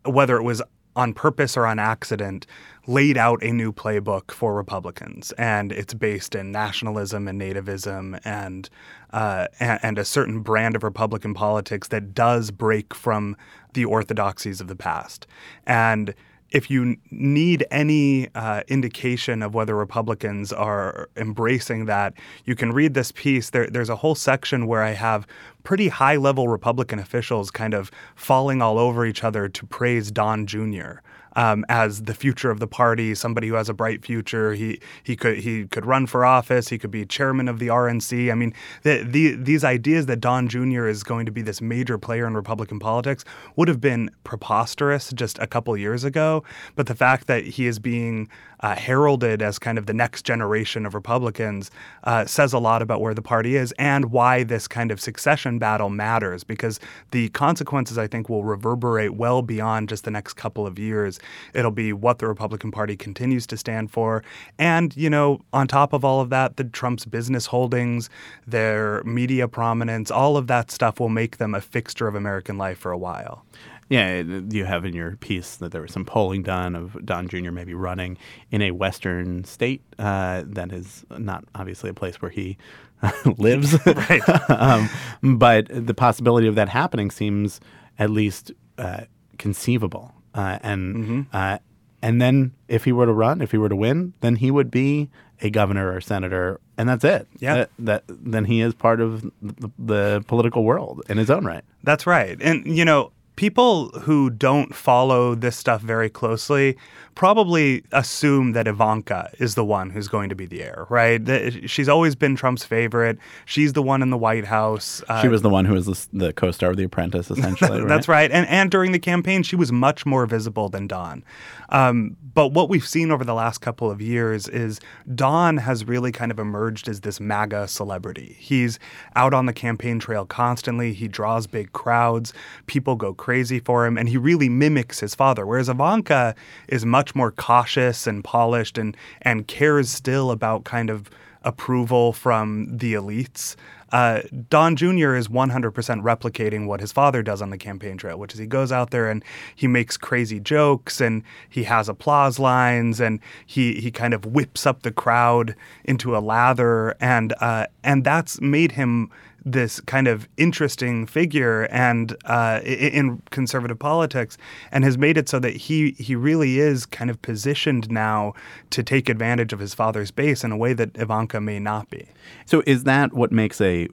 whether 0.06 0.36
it 0.36 0.42
was 0.42 0.62
on 0.96 1.12
purpose 1.12 1.56
or 1.56 1.66
on 1.66 1.78
accident, 1.78 2.46
laid 2.86 3.18
out 3.18 3.42
a 3.42 3.52
new 3.52 3.72
playbook 3.72 4.30
for 4.30 4.54
Republicans, 4.54 5.32
and 5.32 5.70
it's 5.70 5.92
based 5.92 6.34
in 6.34 6.50
nationalism 6.50 7.28
and 7.28 7.40
nativism 7.40 8.18
and 8.24 8.70
uh, 9.12 9.46
and, 9.60 9.98
a 9.98 10.04
certain 10.04 10.40
brand 10.40 10.74
of 10.74 10.82
Republican 10.82 11.32
politics 11.32 11.88
that 11.88 12.12
does 12.12 12.50
break 12.50 12.94
from 12.94 13.36
the 13.74 13.84
orthodoxies 13.84 14.60
of 14.60 14.68
the 14.68 14.76
past. 14.76 15.26
And 15.66 16.14
if 16.50 16.70
you 16.70 16.96
need 17.10 17.66
any 17.70 18.28
uh, 18.34 18.62
indication 18.68 19.42
of 19.42 19.54
whether 19.54 19.74
Republicans 19.74 20.52
are 20.52 21.08
embracing 21.16 21.86
that, 21.86 22.14
you 22.44 22.54
can 22.54 22.72
read 22.72 22.94
this 22.94 23.10
piece. 23.12 23.50
There, 23.50 23.68
there's 23.68 23.88
a 23.88 23.96
whole 23.96 24.14
section 24.14 24.66
where 24.66 24.82
I 24.82 24.90
have 24.92 25.26
pretty 25.66 25.88
high 25.88 26.14
level 26.14 26.46
Republican 26.46 27.00
officials 27.00 27.50
kind 27.50 27.74
of 27.74 27.90
falling 28.14 28.62
all 28.62 28.78
over 28.78 29.04
each 29.04 29.24
other 29.24 29.48
to 29.48 29.66
praise 29.66 30.12
Don 30.12 30.46
Jr 30.46 31.00
um, 31.36 31.64
as 31.68 32.02
the 32.02 32.14
future 32.14 32.50
of 32.50 32.58
the 32.58 32.66
party, 32.66 33.14
somebody 33.14 33.48
who 33.48 33.54
has 33.54 33.68
a 33.68 33.74
bright 33.74 34.04
future. 34.04 34.54
He 34.54 34.80
he 35.04 35.14
could 35.14 35.38
he 35.38 35.66
could 35.66 35.86
run 35.86 36.06
for 36.06 36.24
office. 36.24 36.68
He 36.68 36.78
could 36.78 36.90
be 36.90 37.04
chairman 37.04 37.46
of 37.46 37.58
the 37.58 37.68
RNC. 37.68 38.32
I 38.32 38.34
mean, 38.34 38.54
the, 38.82 39.04
the, 39.04 39.36
these 39.36 39.62
ideas 39.62 40.06
that 40.06 40.20
Don 40.20 40.48
Jr. 40.48 40.86
is 40.86 41.04
going 41.04 41.26
to 41.26 41.32
be 41.32 41.42
this 41.42 41.60
major 41.60 41.98
player 41.98 42.26
in 42.26 42.34
Republican 42.34 42.78
politics 42.78 43.24
would 43.54 43.68
have 43.68 43.80
been 43.80 44.10
preposterous 44.24 45.12
just 45.12 45.38
a 45.38 45.46
couple 45.46 45.76
years 45.76 46.02
ago. 46.04 46.42
But 46.74 46.86
the 46.86 46.94
fact 46.94 47.26
that 47.26 47.44
he 47.44 47.66
is 47.66 47.78
being 47.78 48.28
uh, 48.60 48.74
heralded 48.74 49.42
as 49.42 49.58
kind 49.58 49.76
of 49.76 49.84
the 49.84 49.92
next 49.92 50.22
generation 50.22 50.86
of 50.86 50.94
Republicans 50.94 51.70
uh, 52.04 52.24
says 52.24 52.54
a 52.54 52.58
lot 52.58 52.80
about 52.80 53.02
where 53.02 53.12
the 53.12 53.22
party 53.22 53.56
is 53.56 53.72
and 53.78 54.06
why 54.10 54.42
this 54.42 54.66
kind 54.66 54.90
of 54.90 55.00
succession 55.00 55.55
battle 55.58 55.90
matters 55.90 56.44
because 56.44 56.80
the 57.10 57.28
consequences, 57.30 57.98
I 57.98 58.06
think, 58.06 58.28
will 58.28 58.44
reverberate 58.44 59.14
well 59.14 59.42
beyond 59.42 59.88
just 59.88 60.04
the 60.04 60.10
next 60.10 60.34
couple 60.34 60.66
of 60.66 60.78
years. 60.78 61.18
It'll 61.54 61.70
be 61.70 61.92
what 61.92 62.18
the 62.18 62.28
Republican 62.28 62.70
Party 62.70 62.96
continues 62.96 63.46
to 63.48 63.56
stand 63.56 63.90
for. 63.90 64.22
And, 64.58 64.96
you 64.96 65.10
know, 65.10 65.40
on 65.52 65.66
top 65.68 65.92
of 65.92 66.04
all 66.04 66.20
of 66.20 66.30
that, 66.30 66.56
the 66.56 66.64
Trump's 66.64 67.04
business 67.04 67.46
holdings, 67.46 68.08
their 68.46 69.02
media 69.04 69.48
prominence, 69.48 70.10
all 70.10 70.36
of 70.36 70.46
that 70.46 70.70
stuff 70.70 71.00
will 71.00 71.08
make 71.08 71.38
them 71.38 71.54
a 71.54 71.60
fixture 71.60 72.08
of 72.08 72.14
American 72.14 72.58
life 72.58 72.78
for 72.78 72.92
a 72.92 72.98
while. 72.98 73.44
Yeah, 73.88 74.20
you 74.50 74.64
have 74.64 74.84
in 74.84 74.94
your 74.94 75.16
piece 75.16 75.56
that 75.56 75.70
there 75.70 75.80
was 75.80 75.92
some 75.92 76.04
polling 76.04 76.42
done 76.42 76.74
of 76.74 76.96
Don 77.06 77.28
Jr. 77.28 77.52
maybe 77.52 77.72
running 77.72 78.18
in 78.50 78.60
a 78.62 78.72
Western 78.72 79.44
state 79.44 79.82
uh, 79.98 80.42
that 80.46 80.72
is 80.72 81.04
not 81.10 81.44
obviously 81.54 81.90
a 81.90 81.94
place 81.94 82.20
where 82.20 82.30
he 82.30 82.58
lives. 83.38 83.76
right. 83.86 84.50
um, 84.50 84.88
but 85.22 85.68
the 85.70 85.94
possibility 85.94 86.48
of 86.48 86.56
that 86.56 86.68
happening 86.68 87.10
seems 87.10 87.60
at 87.98 88.10
least 88.10 88.52
uh, 88.78 89.02
conceivable. 89.38 90.12
Uh, 90.34 90.58
and 90.62 90.96
mm-hmm. 90.96 91.22
Uh, 91.32 91.58
and 92.02 92.20
then 92.20 92.52
if 92.68 92.84
he 92.84 92.92
were 92.92 93.06
to 93.06 93.12
run, 93.12 93.40
if 93.40 93.50
he 93.50 93.58
were 93.58 93.68
to 93.68 93.76
win, 93.76 94.12
then 94.20 94.36
he 94.36 94.50
would 94.50 94.70
be 94.70 95.10
a 95.40 95.50
governor 95.50 95.92
or 95.92 96.00
senator, 96.00 96.60
and 96.78 96.88
that's 96.88 97.04
it. 97.04 97.26
Yeah, 97.38 97.54
that, 97.54 97.70
that 97.78 98.04
then 98.08 98.44
he 98.44 98.60
is 98.60 98.74
part 98.74 99.00
of 99.00 99.22
the, 99.42 99.70
the 99.78 100.24
political 100.26 100.64
world 100.64 101.02
in 101.08 101.18
his 101.18 101.30
own 101.30 101.44
right. 101.44 101.64
That's 101.82 102.06
right. 102.06 102.40
And 102.40 102.66
you 102.66 102.84
know, 102.84 103.12
people 103.36 103.90
who 104.00 104.30
don't 104.30 104.74
follow 104.74 105.34
this 105.34 105.56
stuff 105.56 105.82
very 105.82 106.10
closely 106.10 106.76
probably 107.16 107.82
assume 107.92 108.52
that 108.52 108.68
Ivanka 108.68 109.30
is 109.38 109.54
the 109.54 109.64
one 109.64 109.90
who's 109.90 110.06
going 110.06 110.28
to 110.28 110.34
be 110.34 110.44
the 110.44 110.62
heir, 110.62 110.86
right? 110.90 111.68
She's 111.68 111.88
always 111.88 112.14
been 112.14 112.36
Trump's 112.36 112.64
favorite. 112.64 113.18
She's 113.46 113.72
the 113.72 113.82
one 113.82 114.02
in 114.02 114.10
the 114.10 114.18
White 114.18 114.44
House. 114.44 115.02
Uh, 115.08 115.22
she 115.22 115.28
was 115.28 115.40
the 115.42 115.48
one 115.48 115.64
who 115.64 115.72
was 115.72 115.86
the, 115.86 116.26
the 116.26 116.32
co-star 116.34 116.70
of 116.70 116.76
The 116.76 116.84
Apprentice, 116.84 117.30
essentially. 117.30 117.80
right? 117.80 117.88
That's 117.88 118.06
right. 118.06 118.30
And 118.30 118.46
and 118.48 118.70
during 118.70 118.92
the 118.92 118.98
campaign, 118.98 119.42
she 119.42 119.56
was 119.56 119.72
much 119.72 120.04
more 120.04 120.26
visible 120.26 120.68
than 120.68 120.86
Don. 120.86 121.24
Um, 121.70 122.16
but 122.34 122.48
what 122.48 122.68
we've 122.68 122.86
seen 122.86 123.10
over 123.10 123.24
the 123.24 123.34
last 123.34 123.58
couple 123.58 123.90
of 123.90 124.00
years 124.00 124.46
is 124.48 124.78
Don 125.14 125.56
has 125.56 125.86
really 125.86 126.12
kind 126.12 126.30
of 126.30 126.38
emerged 126.38 126.86
as 126.86 127.00
this 127.00 127.18
MAGA 127.18 127.66
celebrity. 127.66 128.36
He's 128.38 128.78
out 129.16 129.32
on 129.32 129.46
the 129.46 129.52
campaign 129.54 129.98
trail 129.98 130.26
constantly. 130.26 130.92
He 130.92 131.08
draws 131.08 131.46
big 131.46 131.72
crowds. 131.72 132.34
People 132.66 132.94
go 132.94 133.14
crazy 133.26 133.58
for 133.58 133.84
him, 133.84 133.98
and 133.98 134.08
he 134.08 134.16
really 134.16 134.48
mimics 134.48 135.00
his 135.00 135.12
father. 135.12 135.44
Whereas 135.44 135.68
Ivanka 135.68 136.36
is 136.68 136.86
much 136.86 137.16
more 137.16 137.32
cautious 137.32 138.06
and 138.06 138.22
polished 138.22 138.78
and 138.78 138.96
and 139.20 139.48
cares 139.48 139.90
still 139.90 140.30
about 140.30 140.62
kind 140.62 140.90
of 140.90 141.10
approval 141.42 142.12
from 142.12 142.68
the 142.70 142.94
elites. 142.94 143.56
Uh, 143.90 144.20
Don 144.48 144.76
Jr. 144.76 145.16
is 145.16 145.26
100% 145.26 145.72
replicating 146.02 146.68
what 146.68 146.80
his 146.80 146.92
father 146.92 147.20
does 147.20 147.42
on 147.42 147.50
the 147.50 147.58
campaign 147.58 147.96
trail, 147.96 148.16
which 148.16 148.32
is 148.32 148.38
he 148.38 148.46
goes 148.46 148.70
out 148.70 148.90
there 148.90 149.10
and 149.10 149.24
he 149.56 149.66
makes 149.66 149.96
crazy 149.96 150.38
jokes 150.38 151.00
and 151.00 151.24
he 151.48 151.64
has 151.64 151.88
applause 151.88 152.38
lines 152.38 153.00
and 153.00 153.18
he 153.44 153.80
he 153.80 153.90
kind 153.90 154.14
of 154.14 154.24
whips 154.24 154.66
up 154.66 154.82
the 154.82 154.92
crowd 154.92 155.56
into 155.84 156.16
a 156.16 156.20
lather 156.20 156.94
and 157.00 157.34
uh, 157.40 157.66
and 157.82 158.04
that's 158.04 158.40
made 158.40 158.72
him 158.72 159.10
this 159.46 159.80
kind 159.80 160.08
of 160.08 160.28
interesting 160.36 161.06
figure 161.06 161.62
and 161.70 162.16
uh, 162.24 162.60
in 162.64 163.22
conservative 163.30 163.78
politics, 163.78 164.36
and 164.72 164.84
has 164.84 164.98
made 164.98 165.16
it 165.16 165.28
so 165.28 165.38
that 165.38 165.56
he 165.56 165.92
he 165.92 166.16
really 166.16 166.58
is 166.58 166.84
kind 166.84 167.10
of 167.10 167.22
positioned 167.22 167.90
now 167.90 168.34
to 168.70 168.82
take 168.82 169.08
advantage 169.08 169.52
of 169.52 169.60
his 169.60 169.72
father's 169.72 170.10
base 170.10 170.42
in 170.42 170.50
a 170.50 170.56
way 170.56 170.72
that 170.72 170.90
Ivanka 170.96 171.40
may 171.40 171.60
not 171.60 171.88
be. 171.88 172.08
So, 172.44 172.62
is 172.66 172.84
that 172.84 173.12
what 173.14 173.30
makes 173.30 173.60
a 173.60 173.88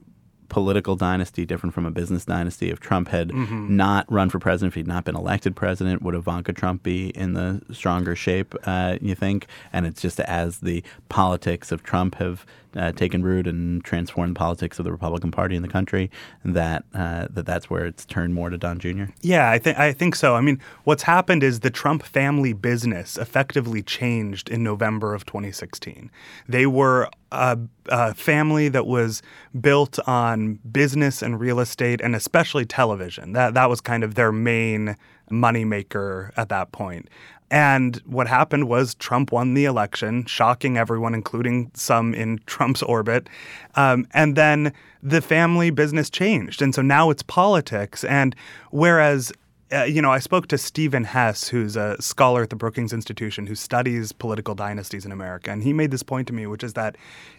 political 0.54 0.94
dynasty 0.94 1.44
different 1.44 1.74
from 1.74 1.84
a 1.84 1.90
business 1.90 2.24
dynasty. 2.24 2.70
If 2.70 2.78
Trump 2.78 3.08
had 3.08 3.30
mm-hmm. 3.30 3.76
not 3.76 4.10
run 4.10 4.30
for 4.30 4.38
president, 4.38 4.70
if 4.70 4.76
he'd 4.76 4.86
not 4.86 5.04
been 5.04 5.16
elected 5.16 5.56
president, 5.56 6.00
would 6.02 6.14
Ivanka 6.14 6.52
Trump 6.52 6.84
be 6.84 7.08
in 7.08 7.32
the 7.32 7.60
stronger 7.72 8.14
shape, 8.14 8.54
uh, 8.64 8.96
you 9.00 9.16
think? 9.16 9.48
And 9.72 9.84
it's 9.84 10.00
just 10.00 10.20
as 10.20 10.58
the 10.58 10.84
politics 11.08 11.72
of 11.72 11.82
Trump 11.82 12.14
have 12.16 12.46
uh, 12.76 12.92
taken 12.92 13.22
root 13.22 13.46
and 13.46 13.84
transformed 13.84 14.34
the 14.34 14.38
politics 14.38 14.78
of 14.78 14.84
the 14.84 14.92
Republican 14.92 15.30
Party 15.30 15.56
in 15.56 15.62
the 15.62 15.68
country, 15.68 16.10
that 16.44 16.84
uh, 16.94 17.28
that 17.30 17.46
that's 17.46 17.70
where 17.70 17.86
it's 17.86 18.04
turned 18.04 18.34
more 18.34 18.50
to 18.50 18.58
Don 18.58 18.78
Jr. 18.78 19.04
Yeah, 19.20 19.50
I 19.50 19.58
think 19.58 19.78
I 19.78 19.92
think 19.92 20.14
so. 20.16 20.34
I 20.34 20.40
mean, 20.40 20.60
what's 20.84 21.04
happened 21.04 21.42
is 21.42 21.60
the 21.60 21.70
Trump 21.70 22.02
family 22.02 22.52
business 22.52 23.16
effectively 23.18 23.82
changed 23.82 24.48
in 24.48 24.62
November 24.62 25.14
of 25.14 25.24
2016. 25.26 26.10
They 26.48 26.66
were 26.66 27.08
a, 27.32 27.58
a, 27.88 28.14
family 28.14 28.68
that 28.68 28.86
was 28.86 29.22
built 29.60 29.98
on 30.06 30.60
business 30.70 31.22
and 31.22 31.40
real 31.40 31.60
estate, 31.60 32.00
and 32.00 32.14
especially 32.14 32.64
television. 32.64 33.32
That 33.32 33.54
that 33.54 33.68
was 33.68 33.80
kind 33.80 34.04
of 34.04 34.14
their 34.14 34.32
main 34.32 34.96
moneymaker 35.30 36.32
at 36.36 36.48
that 36.48 36.72
point. 36.72 37.08
And 37.50 37.96
what 38.06 38.26
happened 38.26 38.68
was 38.68 38.94
Trump 38.96 39.30
won 39.30 39.54
the 39.54 39.64
election, 39.64 40.24
shocking 40.26 40.76
everyone, 40.76 41.14
including 41.14 41.70
some 41.74 42.14
in 42.14 42.40
Trump's 42.46 42.82
orbit. 42.82 43.28
Um, 43.76 44.08
and 44.12 44.34
then 44.34 44.72
the 45.02 45.20
family 45.20 45.70
business 45.70 46.10
changed. 46.10 46.62
And 46.62 46.74
so 46.74 46.82
now 46.82 47.10
it's 47.10 47.22
politics. 47.22 48.02
And 48.04 48.34
whereas 48.70 49.32
uh, 49.72 49.82
you 49.84 50.00
know, 50.02 50.12
I 50.12 50.18
spoke 50.18 50.46
to 50.48 50.58
Stephen 50.58 51.04
Hess, 51.04 51.48
who's 51.48 51.74
a 51.74 52.00
scholar 52.00 52.42
at 52.42 52.50
the 52.50 52.56
Brookings 52.56 52.92
Institution 52.92 53.46
who 53.46 53.54
studies 53.54 54.12
political 54.12 54.54
dynasties 54.54 55.06
in 55.06 55.10
America. 55.10 55.50
And 55.50 55.62
he 55.62 55.72
made 55.72 55.90
this 55.90 56.02
point 56.02 56.28
to 56.28 56.34
me, 56.34 56.46
which 56.46 56.62
is 56.62 56.74
that 56.74 56.96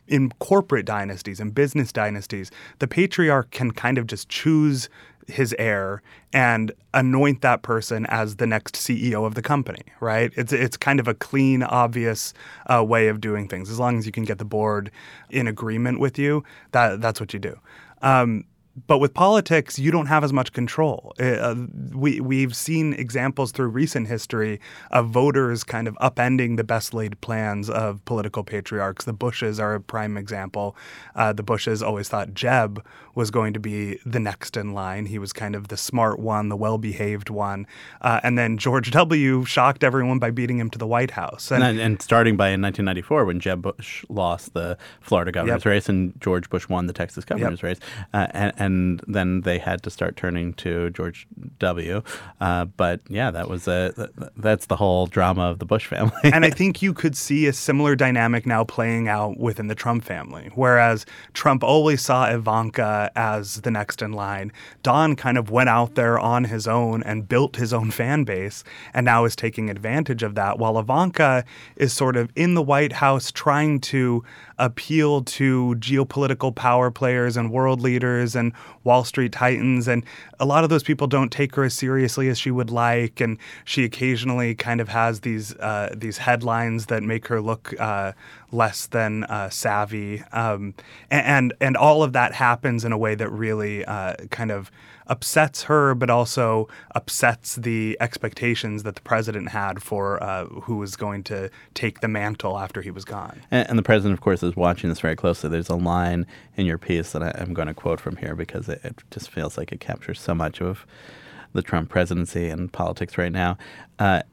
in 0.08 0.32
corporate 0.40 0.86
dynasties 0.86 1.40
and 1.40 1.54
business 1.54 1.92
dynasties, 1.92 2.52
the 2.80 2.88
patriarch 2.88 3.52
can 3.52 3.72
kind 3.72 3.98
of 3.98 4.08
just 4.08 4.28
choose 4.28 4.90
his 5.28 5.56
heir 5.58 6.02
and 6.34 6.72
anoint 6.94 7.42
that 7.42 7.62
person 7.62 8.06
as 8.08 8.36
the 8.36 8.48
next 8.48 8.76
CEO 8.76 9.26
of 9.26 9.36
the 9.36 9.42
company, 9.42 9.82
right? 10.00 10.32
It's 10.36 10.54
it's 10.54 10.78
kind 10.78 11.00
of 11.00 11.08
a 11.08 11.14
clean, 11.14 11.64
obvious 11.64 12.34
uh, 12.68 12.84
way 12.84 13.08
of 13.08 13.22
doing 13.22 13.48
things. 13.48 13.70
As 13.70 13.80
long 13.80 13.98
as 13.98 14.06
you 14.06 14.12
can 14.12 14.24
get 14.24 14.38
the 14.38 14.46
board 14.46 14.92
in 15.30 15.48
agreement 15.48 16.00
with 16.00 16.20
you, 16.20 16.44
that 16.72 17.02
that's 17.02 17.20
what 17.20 17.34
you 17.34 17.40
do. 17.40 17.60
Um, 18.02 18.46
but 18.88 18.98
with 18.98 19.14
politics, 19.14 19.80
you 19.80 19.90
don't 19.90 20.08
have 20.08 20.24
as 20.24 20.34
much 20.34 20.52
control. 20.52 21.14
Uh, 21.20 21.24
uh, 21.24 21.56
we 21.94 22.20
we've 22.20 22.56
seen 22.56 22.94
examples 22.94 23.52
through 23.52 23.68
recent 23.68 24.08
history 24.08 24.60
of 24.92 25.10
voters 25.10 25.64
kind 25.64 25.88
of 25.88 25.96
upending 25.96 26.58
the 26.58 26.64
best 26.64 26.94
laid 26.94 27.20
plans 27.22 27.70
of 27.70 28.04
political 28.06 28.44
patriarchs. 28.44 29.06
The 29.06 29.14
Bushes 29.14 29.60
are 29.60 29.76
a 29.76 29.82
prime 29.82 30.18
example. 30.18 30.76
Uh, 31.16 31.32
the 31.32 31.44
Bushes 31.44 31.82
always 31.82 32.10
thought 32.10 32.34
Jeb 32.34 32.84
was 33.16 33.32
going 33.32 33.54
to 33.54 33.60
be 33.60 33.98
the 34.06 34.20
next 34.20 34.58
in 34.58 34.74
line. 34.74 35.06
He 35.06 35.18
was 35.18 35.32
kind 35.32 35.56
of 35.56 35.70
the 35.70 35.78
smart 35.78 36.20
one, 36.20 36.50
the 36.50 36.58
well 36.58 36.78
behaved 36.78 37.30
one, 37.30 37.66
uh, 38.02 38.20
and 38.24 38.38
then 38.38 38.58
George 38.58 38.92
W. 38.92 39.46
shocked 39.46 39.84
everyone 39.84 40.20
by 40.20 40.32
beating 40.32 40.60
him 40.60 40.70
to 40.72 40.78
the 40.78 40.88
White 40.88 41.12
House. 41.12 41.50
And, 41.50 41.64
and, 41.64 41.80
and 41.80 42.02
starting 42.02 42.36
by 42.36 42.50
in 42.50 42.62
1994 42.62 43.26
when 43.26 43.40
Jeb 43.40 43.62
Bush 43.62 44.04
lost 44.10 44.54
the 44.54 44.78
Florida 45.00 45.32
governor's 45.32 45.64
yep. 45.64 45.72
race 45.72 45.88
and 45.88 46.14
George 46.20 46.50
Bush 46.50 46.68
won 46.68 46.88
the 46.88 46.94
Texas 46.94 47.24
governor's 47.24 47.60
yep. 47.60 47.64
race, 47.64 47.80
uh, 48.14 48.28
and, 48.32 48.54
and 48.58 48.65
and 48.66 49.02
then 49.08 49.42
they 49.42 49.60
had 49.60 49.84
to 49.84 49.90
start 49.90 50.18
turning 50.18 50.54
to 50.56 50.90
George 50.90 51.28
W. 51.60 52.02
Uh, 52.42 52.66
but 52.66 53.00
yeah, 53.08 53.32
that 53.32 53.48
was 53.50 53.68
a 53.68 54.10
that's 54.36 54.66
the 54.66 54.76
whole 54.76 55.08
drama 55.08 55.44
of 55.44 55.60
the 55.60 55.66
Bush 55.66 55.86
family. 55.86 56.12
and 56.24 56.44
I 56.44 56.50
think 56.60 56.82
you 56.82 56.94
could 56.94 57.16
see 57.16 57.46
a 57.48 57.54
similar 57.54 57.96
dynamic 57.96 58.46
now 58.46 58.64
playing 58.64 59.08
out 59.08 59.38
within 59.38 59.68
the 59.68 59.76
Trump 59.76 60.04
family, 60.04 60.50
whereas 60.56 61.06
Trump 61.34 61.64
always 61.64 62.02
saw 62.02 62.28
Ivanka 62.30 63.12
as 63.16 63.62
the 63.62 63.72
next 63.72 64.02
in 64.02 64.12
line. 64.12 64.52
Don 64.84 65.16
kind 65.16 65.38
of 65.38 65.50
went 65.52 65.70
out 65.70 65.96
there 65.96 66.18
on 66.20 66.46
his 66.46 66.68
own 66.68 67.04
and 67.04 67.30
built 67.30 67.56
his 67.56 67.72
own 67.72 67.92
fan 67.92 68.24
base, 68.24 68.64
and 68.94 69.06
now 69.06 69.26
is 69.26 69.36
taking 69.36 69.70
advantage 69.70 70.24
of 70.24 70.36
that. 70.36 70.58
While 70.58 70.80
Ivanka 70.80 71.46
is 71.76 71.94
sort 71.94 72.18
of 72.18 72.32
in 72.36 72.56
the 72.56 72.64
White 72.64 72.94
House 72.94 73.32
trying 73.32 73.80
to 73.82 74.24
appeal 74.58 75.24
to 75.24 75.76
geopolitical 75.80 76.54
power 76.56 76.92
players 76.92 77.38
and 77.38 77.52
world 77.52 77.82
leaders 77.82 78.36
and 78.36 78.54
Wall 78.84 79.04
Street 79.04 79.32
titans. 79.32 79.88
And 79.88 80.04
a 80.40 80.46
lot 80.46 80.64
of 80.64 80.70
those 80.70 80.84
people 80.84 81.08
don't 81.08 81.32
take 81.32 81.56
her 81.56 81.64
as 81.64 81.74
seriously 81.74 82.30
as 82.30 82.40
she 82.40 82.52
would 82.52 82.70
like. 82.70 83.20
And 83.20 83.38
she 83.64 83.84
occasionally 83.84 84.56
kind 84.56 84.82
of 84.82 84.90
has 84.90 85.22
these 85.22 85.56
uh, 85.58 85.94
these 85.96 86.18
headlines 86.18 86.88
that 86.88 87.04
make 87.04 87.28
her 87.28 87.42
look 87.42 87.74
uh, 87.80 88.14
less 88.56 88.88
than 88.88 89.24
uh, 89.26 89.50
savvy. 89.50 90.24
Um, 90.32 90.74
and 91.12 91.54
and 91.62 91.78
all 91.78 92.04
of 92.04 92.14
that 92.14 92.34
happens 92.34 92.86
in 92.86 92.92
a 92.92 92.98
way 92.98 93.16
that 93.16 93.30
really 93.30 93.86
uh, 93.86 94.16
kind 94.32 94.52
of 94.52 94.72
upsets 95.08 95.64
her, 95.64 95.94
but 95.94 96.10
also 96.10 96.68
upsets 96.94 97.56
the 97.56 97.98
expectations 98.00 98.84
that 98.84 98.96
the 98.96 99.02
president 99.02 99.50
had 99.50 99.82
for 99.82 100.22
uh, 100.22 100.46
who 100.46 100.78
was 100.78 100.96
going 100.96 101.24
to 101.24 101.50
take 101.74 102.02
the 102.02 102.08
mantle 102.08 102.58
after 102.58 102.82
he 102.82 102.92
was 102.92 103.06
gone. 103.06 103.42
And, 103.52 103.70
and, 103.70 103.78
the 103.78 103.84
president, 103.84 104.14
of 104.14 104.22
course, 104.22 104.42
is 104.42 104.56
watching 104.56 104.90
this 104.90 105.00
very 105.00 105.16
closely. 105.16 105.50
There's 105.50 105.70
a 105.70 105.76
line 105.76 106.26
in 106.56 106.66
your 106.66 106.78
piece 106.78 107.12
that 107.12 107.22
I, 107.22 107.36
am 107.38 107.54
going 107.54 107.68
to 107.68 107.74
quote 107.74 108.00
from 108.00 108.18
here 108.18 108.36
because 108.36 108.68
it, 108.68 108.82
it, 108.84 109.04
just 109.12 109.30
feels 109.30 109.58
like 109.58 109.72
it 109.72 109.80
captures 109.80 110.20
so 110.20 110.34
much 110.34 110.62
of 110.62 110.86
the 111.54 111.62
Trump 111.62 111.90
presidency 111.90 112.50
and 112.50 112.72
politics 112.72 113.18
right 113.18 113.32
now. 113.32 113.58
Uh, 114.00 114.24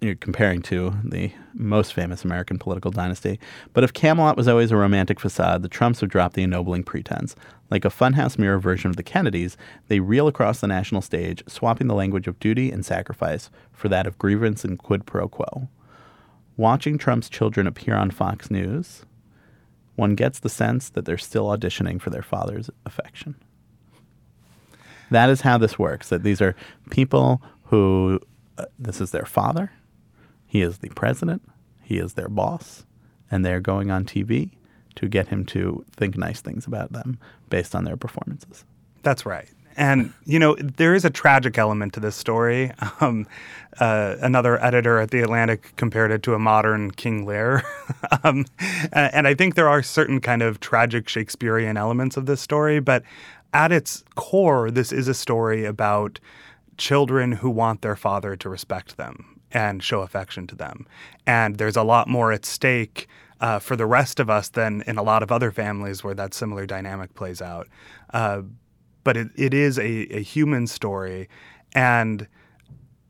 you're 0.00 0.14
comparing 0.14 0.62
to 0.62 0.94
the 1.04 1.32
most 1.54 1.92
famous 1.92 2.24
American 2.24 2.58
political 2.58 2.90
dynasty. 2.90 3.40
But 3.72 3.82
if 3.82 3.92
Camelot 3.92 4.36
was 4.36 4.46
always 4.46 4.70
a 4.70 4.76
romantic 4.76 5.18
facade, 5.18 5.62
the 5.62 5.68
Trumps 5.68 6.00
have 6.00 6.10
dropped 6.10 6.34
the 6.34 6.44
ennobling 6.44 6.84
pretense. 6.84 7.34
Like 7.70 7.84
a 7.84 7.90
funhouse 7.90 8.38
mirror 8.38 8.58
version 8.58 8.90
of 8.90 8.96
the 8.96 9.02
Kennedys, 9.02 9.56
they 9.88 10.00
reel 10.00 10.28
across 10.28 10.60
the 10.60 10.68
national 10.68 11.02
stage, 11.02 11.42
swapping 11.48 11.88
the 11.88 11.94
language 11.94 12.28
of 12.28 12.38
duty 12.38 12.70
and 12.70 12.86
sacrifice 12.86 13.50
for 13.72 13.88
that 13.88 14.06
of 14.06 14.18
grievance 14.18 14.64
and 14.64 14.78
quid 14.78 15.04
pro 15.04 15.28
quo. 15.28 15.68
Watching 16.56 16.96
Trump's 16.96 17.28
children 17.28 17.66
appear 17.66 17.94
on 17.94 18.10
Fox 18.10 18.50
News, 18.50 19.04
one 19.96 20.14
gets 20.14 20.38
the 20.38 20.48
sense 20.48 20.88
that 20.90 21.04
they're 21.04 21.18
still 21.18 21.46
auditioning 21.46 22.00
for 22.00 22.10
their 22.10 22.22
father's 22.22 22.70
affection. 22.86 23.34
That 25.10 25.28
is 25.28 25.40
how 25.40 25.58
this 25.58 25.78
works. 25.78 26.08
That 26.08 26.22
these 26.22 26.40
are 26.40 26.54
people 26.90 27.42
who, 27.64 28.20
uh, 28.58 28.66
this 28.78 29.00
is 29.00 29.10
their 29.10 29.24
father, 29.24 29.72
he 30.48 30.62
is 30.62 30.78
the 30.78 30.88
president, 30.88 31.42
he 31.82 31.98
is 31.98 32.14
their 32.14 32.28
boss, 32.28 32.84
and 33.30 33.44
they're 33.44 33.60
going 33.60 33.90
on 33.90 34.04
TV 34.04 34.50
to 34.96 35.06
get 35.06 35.28
him 35.28 35.44
to 35.46 35.84
think 35.92 36.16
nice 36.16 36.40
things 36.40 36.66
about 36.66 36.92
them 36.92 37.18
based 37.50 37.74
on 37.76 37.84
their 37.84 37.96
performances. 37.96 38.64
That's 39.02 39.24
right. 39.24 39.48
And, 39.76 40.12
you 40.24 40.40
know, 40.40 40.56
there 40.56 40.92
is 40.92 41.04
a 41.04 41.10
tragic 41.10 41.56
element 41.56 41.92
to 41.92 42.00
this 42.00 42.16
story. 42.16 42.72
Um, 43.00 43.28
uh, 43.78 44.16
another 44.20 44.60
editor 44.60 44.98
at 44.98 45.12
The 45.12 45.20
Atlantic 45.20 45.72
compared 45.76 46.10
it 46.10 46.24
to 46.24 46.34
a 46.34 46.38
modern 46.38 46.90
King 46.90 47.24
Lear. 47.24 47.62
um, 48.24 48.44
and 48.92 49.28
I 49.28 49.34
think 49.34 49.54
there 49.54 49.68
are 49.68 49.84
certain 49.84 50.20
kind 50.20 50.42
of 50.42 50.58
tragic 50.58 51.08
Shakespearean 51.08 51.76
elements 51.76 52.16
of 52.16 52.26
this 52.26 52.40
story, 52.40 52.80
but 52.80 53.04
at 53.54 53.70
its 53.70 54.02
core, 54.16 54.72
this 54.72 54.90
is 54.90 55.06
a 55.06 55.14
story 55.14 55.64
about 55.64 56.18
children 56.76 57.30
who 57.30 57.50
want 57.50 57.82
their 57.82 57.94
father 57.94 58.34
to 58.34 58.48
respect 58.48 58.96
them 58.96 59.37
and 59.52 59.82
show 59.82 60.00
affection 60.02 60.46
to 60.48 60.54
them. 60.54 60.86
And 61.26 61.56
there's 61.56 61.76
a 61.76 61.82
lot 61.82 62.08
more 62.08 62.32
at 62.32 62.44
stake 62.44 63.08
uh, 63.40 63.58
for 63.58 63.76
the 63.76 63.86
rest 63.86 64.20
of 64.20 64.28
us 64.28 64.48
than 64.48 64.82
in 64.86 64.98
a 64.98 65.02
lot 65.02 65.22
of 65.22 65.30
other 65.30 65.50
families 65.50 66.02
where 66.02 66.14
that 66.14 66.34
similar 66.34 66.66
dynamic 66.66 67.14
plays 67.14 67.40
out. 67.40 67.68
Uh, 68.12 68.42
but 69.04 69.16
it, 69.16 69.28
it 69.36 69.54
is 69.54 69.78
a, 69.78 70.06
a 70.14 70.22
human 70.22 70.66
story. 70.66 71.28
And 71.72 72.26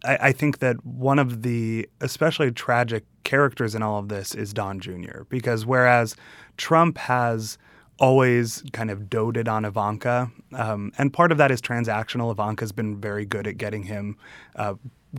I, 0.05 0.19
I, 0.21 0.33
think 0.33 0.59
that 0.59 0.85
one 0.85 1.19
of 1.19 1.43
the 1.43 1.89
especially 2.01 2.51
tragic 2.51 3.05
characters 3.25 3.75
in 3.75 3.83
all 3.83 3.99
of 3.99 4.09
this 4.09 4.35
is 4.35 4.53
Don 4.53 4.81
Jr., 4.81 5.23
because 5.29 5.65
whereas 5.65 6.15
Trump 6.57 6.99
has 6.99 7.59
always 7.99 8.63
kind 8.73 8.91
of 8.91 9.11
doted 9.11 9.49
on 9.49 9.65
Ivanka. 9.65 10.31
Um, 10.53 10.93
and 10.99 11.13
part 11.13 11.33
of 11.33 11.39
that 11.39 11.51
is 11.51 11.61
transactional. 11.61 12.31
Ivanka's 12.31 12.73
been 12.73 13.01
very 13.01 13.25
good 13.25 13.47
at 13.47 13.59
getting 13.59 13.83
him 13.85 14.17
uh, 14.57 14.75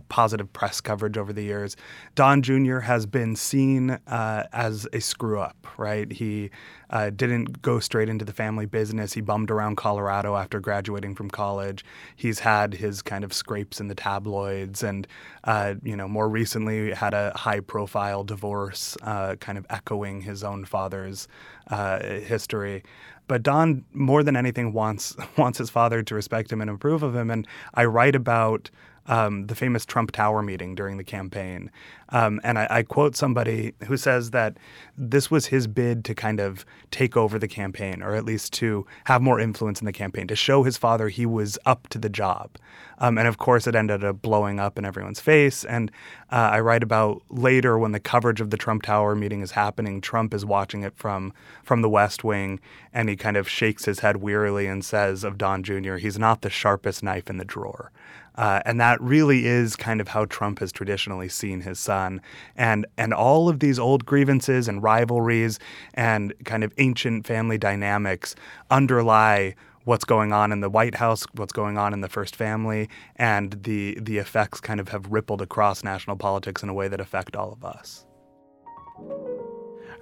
positive 0.08 0.52
press 0.52 0.80
coverage 0.80 1.16
over 1.16 1.32
the 1.32 1.42
years. 1.42 1.76
Don 2.14 2.42
Jr. 2.42 2.78
has 2.80 3.06
been 3.06 3.34
seen 3.36 3.90
uh, 3.90 4.46
as 4.52 4.86
a 4.92 5.00
screw 5.00 5.40
up, 5.40 5.66
right? 5.76 6.10
He 6.10 6.50
uh, 6.90 7.10
didn't 7.10 7.62
go 7.62 7.80
straight 7.80 8.08
into 8.08 8.24
the 8.24 8.32
family 8.32 8.66
business. 8.66 9.12
He 9.12 9.20
bummed 9.20 9.50
around 9.50 9.76
Colorado 9.76 10.36
after 10.36 10.60
graduating 10.60 11.14
from 11.14 11.30
college. 11.30 11.84
He's 12.16 12.38
had 12.40 12.74
his 12.74 13.02
kind 13.02 13.24
of 13.24 13.32
scrapes 13.32 13.80
in 13.80 13.88
the 13.88 13.94
tabloids, 13.94 14.82
and 14.82 15.06
uh, 15.44 15.74
you 15.82 15.96
know, 15.96 16.08
more 16.08 16.28
recently 16.28 16.92
had 16.92 17.14
a 17.14 17.32
high-profile 17.36 18.24
divorce, 18.24 18.96
uh, 19.02 19.36
kind 19.36 19.58
of 19.58 19.66
echoing 19.70 20.20
his 20.20 20.44
own 20.44 20.64
father's 20.64 21.28
uh, 21.68 22.02
history. 22.02 22.82
but 23.28 23.42
Don 23.42 23.84
more 23.92 24.22
than 24.22 24.36
anything 24.36 24.72
wants 24.72 25.16
wants 25.36 25.58
his 25.58 25.70
father 25.70 26.02
to 26.02 26.14
respect 26.14 26.52
him 26.52 26.60
and 26.60 26.70
approve 26.70 27.02
of 27.02 27.14
him. 27.14 27.30
And 27.30 27.46
I 27.74 27.84
write 27.84 28.14
about 28.14 28.70
um, 29.06 29.46
the 29.46 29.54
famous 29.54 29.84
Trump 29.84 30.12
Tower 30.12 30.42
meeting 30.42 30.74
during 30.74 30.96
the 30.96 31.04
campaign. 31.04 31.70
Um, 32.10 32.40
and 32.42 32.58
I, 32.58 32.66
I, 32.70 32.82
quote 32.82 33.14
somebody 33.14 33.72
who 33.86 33.96
says 33.96 34.32
that 34.32 34.56
this 34.98 35.30
was 35.30 35.46
his 35.46 35.68
bid 35.68 36.04
to 36.06 36.14
kind 36.14 36.40
of 36.40 36.66
take 36.90 37.16
over 37.16 37.38
the 37.38 37.46
campaign, 37.46 38.02
or 38.02 38.14
at 38.14 38.24
least 38.24 38.52
to 38.54 38.84
have 39.04 39.22
more 39.22 39.38
influence 39.38 39.80
in 39.80 39.86
the 39.86 39.92
campaign, 39.92 40.26
to 40.26 40.34
show 40.34 40.64
his 40.64 40.76
father 40.76 41.08
he 41.08 41.24
was 41.24 41.56
up 41.66 41.88
to 41.88 41.98
the 41.98 42.08
job. 42.08 42.50
Um, 42.98 43.16
and 43.16 43.28
of 43.28 43.38
course, 43.38 43.66
it 43.66 43.74
ended 43.74 44.04
up 44.04 44.20
blowing 44.20 44.58
up 44.58 44.76
in 44.76 44.84
everyone's 44.84 45.20
face. 45.20 45.64
And 45.64 45.90
uh, 46.30 46.50
I 46.52 46.60
write 46.60 46.82
about 46.82 47.22
later 47.30 47.78
when 47.78 47.92
the 47.92 48.00
coverage 48.00 48.40
of 48.40 48.50
the 48.50 48.56
Trump 48.56 48.82
Tower 48.82 49.14
meeting 49.14 49.40
is 49.40 49.52
happening, 49.52 50.00
Trump 50.00 50.34
is 50.34 50.44
watching 50.44 50.82
it 50.82 50.96
from 50.96 51.32
from 51.62 51.82
the 51.82 51.88
West 51.88 52.24
Wing, 52.24 52.60
and 52.92 53.08
he 53.08 53.16
kind 53.16 53.36
of 53.36 53.48
shakes 53.48 53.84
his 53.84 54.00
head 54.00 54.18
wearily 54.18 54.66
and 54.66 54.84
says 54.84 55.24
of 55.24 55.38
Don 55.38 55.62
Jr., 55.62 55.96
"He's 55.96 56.18
not 56.18 56.42
the 56.42 56.50
sharpest 56.50 57.02
knife 57.02 57.30
in 57.30 57.38
the 57.38 57.44
drawer." 57.44 57.90
Uh, 58.36 58.60
and 58.64 58.80
that 58.80 59.00
really 59.00 59.46
is 59.46 59.76
kind 59.76 60.00
of 60.00 60.08
how 60.08 60.24
Trump 60.26 60.58
has 60.60 60.72
traditionally 60.72 61.28
seen 61.28 61.60
his 61.60 61.78
son. 61.78 62.20
And, 62.56 62.86
and 62.96 63.12
all 63.12 63.48
of 63.48 63.60
these 63.60 63.78
old 63.78 64.06
grievances 64.06 64.68
and 64.68 64.82
rivalries 64.82 65.58
and 65.94 66.32
kind 66.44 66.64
of 66.64 66.72
ancient 66.78 67.26
family 67.26 67.58
dynamics 67.58 68.34
underlie 68.70 69.54
what's 69.84 70.04
going 70.04 70.32
on 70.32 70.52
in 70.52 70.60
the 70.60 70.70
White 70.70 70.94
House, 70.94 71.24
what's 71.34 71.52
going 71.52 71.78
on 71.78 71.92
in 71.92 72.00
the 72.00 72.08
first 72.08 72.36
family, 72.36 72.88
and 73.16 73.52
the, 73.64 73.98
the 74.00 74.18
effects 74.18 74.60
kind 74.60 74.78
of 74.78 74.88
have 74.90 75.10
rippled 75.10 75.42
across 75.42 75.82
national 75.82 76.16
politics 76.16 76.62
in 76.62 76.68
a 76.68 76.74
way 76.74 76.88
that 76.88 77.00
affect 77.00 77.34
all 77.34 77.52
of 77.52 77.64
us. 77.64 78.06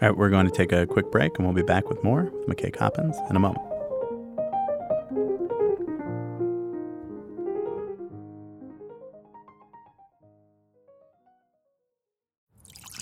All 0.00 0.08
right, 0.08 0.16
we're 0.16 0.30
going 0.30 0.47
to 0.47 0.52
take 0.52 0.73
a 0.73 0.87
quick 0.87 1.11
break 1.11 1.38
and 1.38 1.47
we'll 1.47 1.54
be 1.54 1.62
back 1.62 1.88
with 1.88 2.02
more 2.04 2.25
with 2.25 2.47
McKay 2.47 2.73
Coppins 2.73 3.16
in 3.30 3.37
a 3.37 3.40
moment. 3.40 3.62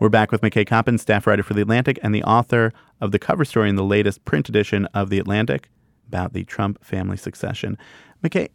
We're 0.00 0.08
back 0.08 0.32
with 0.32 0.40
McKay 0.40 0.66
Coppins, 0.66 1.02
staff 1.02 1.26
writer 1.26 1.42
for 1.42 1.52
The 1.52 1.60
Atlantic 1.60 1.98
and 2.02 2.14
the 2.14 2.24
author 2.24 2.72
of 3.02 3.12
the 3.12 3.18
cover 3.18 3.44
story 3.44 3.68
in 3.68 3.76
the 3.76 3.84
latest 3.84 4.24
print 4.24 4.48
edition 4.48 4.86
of 4.94 5.10
The 5.10 5.18
Atlantic 5.18 5.68
about 6.08 6.32
the 6.32 6.44
Trump 6.44 6.82
family 6.82 7.18
succession. 7.18 7.76
McKay, 8.24 8.48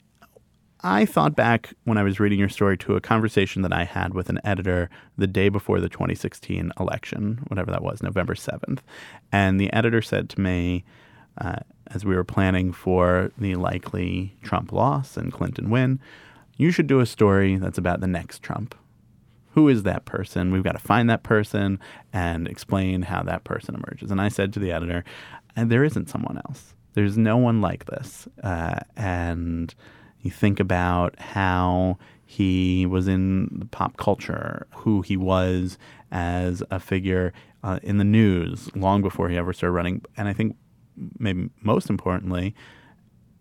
I 0.82 1.06
thought 1.06 1.36
back 1.36 1.76
when 1.84 2.00
I 2.00 2.04
was 2.04 2.20
reading 2.20 2.40
your 2.40 2.50
story 2.50 2.80
to 2.80 2.96
a 2.96 3.00
conversation 3.00 3.62
that 3.62 3.72
I 3.72 3.84
had 3.84 4.16
with 4.16 4.30
an 4.30 4.40
editor 4.44 4.90
the 5.20 5.28
day 5.28 5.50
before 5.50 5.80
the 5.80 5.88
2016 5.88 6.72
election, 6.80 7.44
whatever 7.46 7.70
that 7.70 7.84
was, 7.84 8.02
November 8.02 8.34
7th. 8.34 8.80
And 9.32 9.62
the 9.62 9.72
editor 9.72 10.02
said 10.02 10.30
to 10.30 10.42
me, 10.42 10.84
uh, 11.38 11.58
as 11.92 12.04
we 12.04 12.16
were 12.16 12.24
planning 12.24 12.74
for 12.74 13.32
the 13.38 13.54
likely 13.54 14.36
Trump 14.42 14.72
loss 14.72 15.16
and 15.16 15.32
Clinton 15.32 15.70
win, 15.70 16.00
you 16.58 16.72
should 16.72 16.88
do 16.88 17.02
a 17.02 17.06
story 17.06 17.58
that's 17.58 17.78
about 17.78 18.02
the 18.02 18.08
next 18.08 18.42
Trump 18.42 18.74
who 19.56 19.70
is 19.70 19.84
that 19.84 20.04
person? 20.04 20.52
We've 20.52 20.64
got 20.64 20.74
to 20.74 20.80
find 20.80 21.10
that 21.10 21.24
person 21.24 21.80
and 22.12 22.46
explain 22.46 23.04
how 23.04 23.24
that 23.24 23.46
person 23.46 23.74
emerges. 23.74 24.12
And 24.12 24.20
I 24.20 24.28
said 24.28 24.52
to 24.54 24.60
the 24.60 24.74
editor, 24.74 25.06
and 25.56 25.72
there 25.72 25.86
isn't 25.86 26.10
someone 26.10 26.38
else. 26.46 26.74
There's 26.94 27.18
no 27.18 27.38
one 27.38 27.62
like 27.62 27.86
this. 27.86 28.28
Uh, 28.44 28.80
and 28.98 29.74
you 30.20 30.30
think 30.30 30.60
about 30.60 31.18
how 31.20 31.98
he 32.26 32.86
was 32.86 33.08
in 33.08 33.70
pop 33.72 33.96
culture, 33.96 34.68
who 34.76 35.02
he 35.02 35.16
was 35.16 35.78
as 36.12 36.62
a 36.70 36.78
figure 36.78 37.32
uh, 37.64 37.80
in 37.82 37.98
the 37.98 38.04
news 38.04 38.70
long 38.76 39.02
before 39.02 39.30
he 39.30 39.38
ever 39.38 39.54
started 39.54 39.72
running. 39.72 40.02
And 40.18 40.28
I 40.28 40.34
think 40.34 40.58
maybe 41.18 41.50
most 41.62 41.90
importantly, 41.90 42.54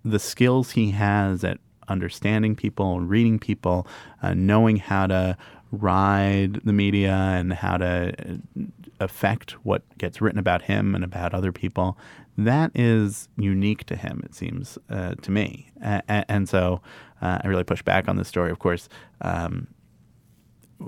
the 0.05 0.21
skills 0.21 0.71
he 0.71 0.93
has 0.93 1.43
at 1.43 1.59
understanding 1.89 2.55
people, 2.55 3.01
reading 3.01 3.41
people, 3.41 3.89
uh, 4.23 4.33
knowing 4.33 4.77
how 4.77 5.09
to 5.09 5.37
ride 5.75 6.61
the 6.65 6.73
media 6.73 7.13
and 7.13 7.53
how 7.53 7.77
to 7.77 8.15
uh, 8.57 8.63
affect 9.01 9.53
what 9.65 9.83
gets 9.99 10.21
written 10.21 10.39
about 10.39 10.63
him 10.63 10.95
and 10.95 11.05
about 11.05 11.35
other 11.35 11.53
people. 11.53 11.99
That 12.37 12.73
is 12.75 13.29
unique 13.37 13.85
to 13.87 13.97
him, 13.97 14.23
it 14.25 14.35
seems 14.35 14.79
uh, 14.91 15.15
to 15.15 15.31
me. 15.31 15.71
A- 15.83 16.31
and 16.31 16.49
so 16.49 16.81
uh, 17.23 17.39
I 17.43 17.47
really 17.49 17.65
push 17.65 17.83
back 17.83 18.09
on 18.09 18.17
this 18.17 18.29
story. 18.29 18.51
Of 18.51 18.59
course, 18.59 18.89
um, 19.21 19.69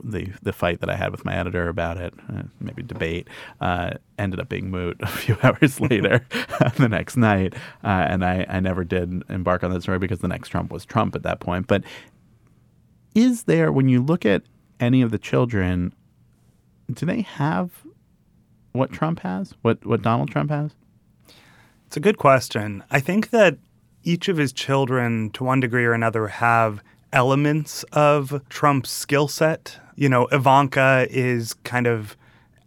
the 0.05 0.33
the 0.42 0.53
fight 0.53 0.81
that 0.81 0.90
I 0.90 0.96
had 0.96 1.12
with 1.12 1.25
my 1.25 1.35
editor 1.35 1.68
about 1.68 1.96
it, 1.96 2.12
uh, 2.29 2.42
maybe 2.61 2.83
debate, 2.83 3.29
uh, 3.61 3.90
ended 4.18 4.40
up 4.40 4.49
being 4.49 4.70
moot 4.70 4.96
a 5.01 5.07
few 5.07 5.37
hours 5.42 5.81
later 5.90 6.27
the 6.77 6.88
next 6.88 7.16
night. 7.16 7.55
Uh, 7.85 8.07
and 8.09 8.25
I, 8.25 8.44
I 8.49 8.61
never 8.61 8.85
did 8.85 9.22
embark 9.29 9.62
on 9.62 9.70
that 9.70 9.83
story 9.83 9.99
because 9.99 10.20
the 10.20 10.29
next 10.29 10.49
Trump 10.49 10.72
was 10.72 10.85
Trump 10.85 11.14
at 11.14 11.22
that 11.22 11.40
point. 11.40 11.66
But 11.66 11.85
is 13.14 13.44
there, 13.44 13.72
when 13.72 13.88
you 13.88 14.03
look 14.03 14.27
at 14.27 14.42
any 14.81 15.03
of 15.03 15.11
the 15.11 15.19
children, 15.19 15.93
do 16.93 17.07
they 17.07 17.23
have 17.23 17.71
what 18.73 18.93
Trump 18.93 19.21
has? 19.21 19.55
What 19.62 19.85
what 19.85 20.03
Donald 20.03 20.31
Trump 20.31 20.51
has? 20.51 20.73
It's 21.87 21.97
a 21.97 22.01
good 22.01 22.19
question. 22.19 22.85
I 22.91 23.01
think 23.01 23.31
that 23.31 23.59
each 24.03 24.29
of 24.29 24.37
his 24.37 24.53
children, 24.53 25.31
to 25.31 25.45
one 25.45 25.61
degree 25.61 25.85
or 25.85 25.93
another, 25.93 26.29
have 26.29 26.83
elements 27.12 27.85
of 27.93 28.43
Trump's 28.49 28.91
skill 28.91 29.29
set. 29.29 29.79
You 29.97 30.09
know, 30.09 30.27
Ivanka 30.27 31.07
is 31.11 31.55
kind 31.65 31.87
of 31.87 32.17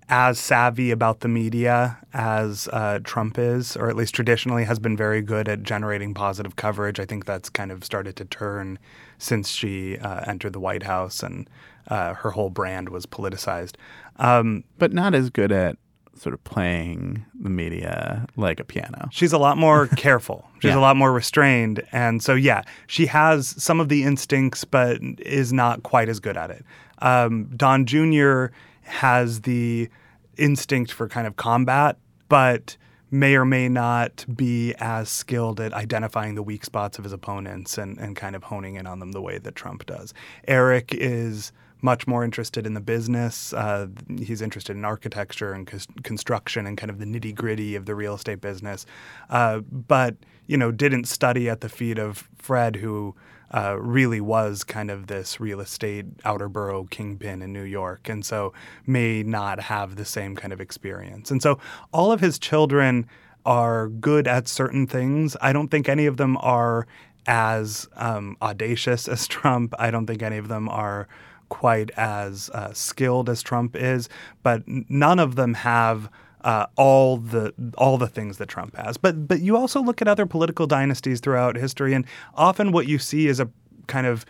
as 0.10 0.40
savvy 0.40 0.90
about 0.90 1.20
the 1.20 1.28
media 1.28 2.00
as 2.14 2.68
uh, 2.74 3.00
Trump 3.04 3.38
is, 3.38 3.78
or 3.78 3.90
at 3.90 3.96
least 3.96 4.16
traditionally 4.16 4.64
has 4.64 4.80
been 4.80 4.98
very 4.98 5.22
good 5.22 5.48
at 5.48 5.62
generating 5.62 6.16
positive 6.16 6.56
coverage. 6.56 7.00
I 7.00 7.06
think 7.06 7.26
that's 7.26 7.50
kind 7.50 7.72
of 7.72 7.84
started 7.84 8.16
to 8.16 8.26
turn 8.26 8.80
since 9.20 9.50
she 9.50 10.00
uh, 10.00 10.24
entered 10.26 10.54
the 10.54 10.60
White 10.60 10.84
House 10.84 11.22
and 11.22 11.48
uh, 11.90 12.14
her 12.14 12.32
whole 12.32 12.50
brand 12.50 12.90
was 12.90 13.06
politicized. 13.06 13.76
Um, 14.18 14.64
but 14.78 14.94
not 14.94 15.16
as 15.16 15.30
good 15.30 15.52
at 15.52 15.78
sort 16.16 16.34
of 16.34 16.44
playing 16.44 17.26
the 17.40 17.50
media 17.50 18.28
like 18.36 18.60
a 18.60 18.64
piano. 18.64 19.08
She's 19.12 19.34
a 19.34 19.38
lot 19.38 19.58
more 19.58 19.88
careful. 19.96 20.48
She's 20.62 20.70
yeah. 20.70 20.78
a 20.78 20.82
lot 20.82 20.98
more 20.98 21.14
restrained. 21.14 21.82
And 21.92 22.22
so, 22.22 22.36
yeah, 22.36 22.64
she 22.88 23.06
has 23.06 23.48
some 23.62 23.80
of 23.80 23.90
the 23.90 24.04
instincts, 24.04 24.66
but 24.66 25.00
is 25.20 25.54
not 25.54 25.84
quite 25.84 26.10
as 26.10 26.20
good 26.20 26.38
at 26.38 26.52
it. 26.52 26.66
Um, 27.00 27.46
Don 27.56 27.86
Jr. 27.86 28.48
has 28.82 29.42
the 29.42 29.90
instinct 30.38 30.92
for 30.92 31.08
kind 31.08 31.26
of 31.26 31.38
combat, 31.38 31.98
but 32.28 32.76
may 33.12 33.36
or 33.36 33.46
may 33.46 33.68
not 33.68 34.26
be 34.36 34.74
as 34.80 35.10
skilled 35.10 35.60
at 35.60 35.74
identifying 35.74 36.36
the 36.36 36.44
weak 36.44 36.64
spots 36.64 36.98
of 36.98 37.04
his 37.04 37.14
opponents 37.14 37.78
and, 37.78 37.98
and 37.98 38.16
kind 38.16 38.36
of 38.36 38.44
honing 38.44 38.76
in 38.76 38.86
on 38.86 39.00
them 39.00 39.14
the 39.14 39.22
way 39.22 39.38
that 39.40 39.56
Trump 39.56 39.86
does. 39.86 40.14
Eric 40.48 40.94
is 40.94 41.52
much 41.82 42.08
more 42.08 42.24
interested 42.24 42.66
in 42.66 42.74
the 42.74 42.82
business. 42.82 43.54
Uh, 43.54 43.88
he's 44.18 44.42
interested 44.42 44.76
in 44.76 44.86
architecture 44.86 45.54
and 45.54 45.68
cons- 45.68 45.88
construction 46.04 46.68
and 46.68 46.78
kind 46.78 46.90
of 46.90 47.00
the 47.00 47.06
nitty 47.06 47.34
gritty 47.34 47.76
of 47.76 47.86
the 47.86 47.96
real 47.96 48.16
estate 48.16 48.42
business, 48.42 48.86
uh, 49.30 49.60
but 49.60 50.16
you 50.48 50.58
know 50.58 50.72
didn't 50.72 51.06
study 51.06 51.50
at 51.50 51.62
the 51.62 51.70
feet 51.70 51.98
of 51.98 52.28
Fred, 52.38 52.76
who 52.78 53.16
uh, 53.52 53.78
really 53.80 54.22
was 54.22 54.64
kind 54.64 54.92
of 54.92 55.08
this 55.08 55.40
real 55.40 55.60
estate 55.60 56.06
outer 56.26 56.48
borough 56.48 56.86
kingpin 56.86 57.42
in 57.42 57.54
New 57.54 57.64
York, 57.64 58.10
and 58.10 58.26
so 58.26 58.54
may 58.86 59.24
not 59.24 59.60
have 59.60 59.96
the 59.96 60.06
same 60.06 60.36
kind 60.36 60.54
of 60.54 60.62
experience. 60.62 61.32
And 61.32 61.42
so 61.42 61.60
all 61.92 62.12
of 62.12 62.20
his 62.20 62.38
children 62.38 63.08
are 63.46 63.88
good 63.88 64.28
at 64.28 64.48
certain 64.48 64.86
things. 64.86 65.36
I 65.42 65.54
don't 65.54 65.70
think 65.70 65.90
any 65.90 66.06
of 66.06 66.18
them 66.18 66.38
are 66.38 66.86
as 67.26 67.88
um, 67.96 68.38
audacious 68.42 69.08
as 69.08 69.28
Trump. 69.28 69.74
I 69.80 69.92
don't 69.92 70.06
think 70.06 70.22
any 70.22 70.38
of 70.38 70.48
them 70.48 70.70
are 70.70 71.08
quite 71.50 71.92
as 71.98 72.50
uh, 72.52 72.74
skilled 72.74 73.30
as 73.30 73.42
Trump 73.42 73.76
is, 73.76 74.08
but 74.44 74.64
none 74.68 75.20
of 75.20 75.36
them 75.36 75.56
have 75.56 76.10
uh, 76.42 76.68
all 76.78 77.18
the 77.18 77.54
all 77.78 77.98
the 77.98 78.08
things 78.08 78.38
that 78.38 78.48
Trump 78.48 78.76
has. 78.78 78.98
But 78.98 79.28
but 79.28 79.42
you 79.42 79.58
also 79.58 79.82
look 79.82 80.02
at 80.02 80.08
other 80.08 80.26
political 80.26 80.68
dynasties 80.68 81.20
throughout 81.20 81.56
history, 81.58 81.94
and 81.94 82.06
often 82.36 82.72
what 82.72 82.88
you 82.88 82.98
see 82.98 83.28
is 83.28 83.40
a 83.40 83.50
kind 83.88 84.08
of 84.08 84.26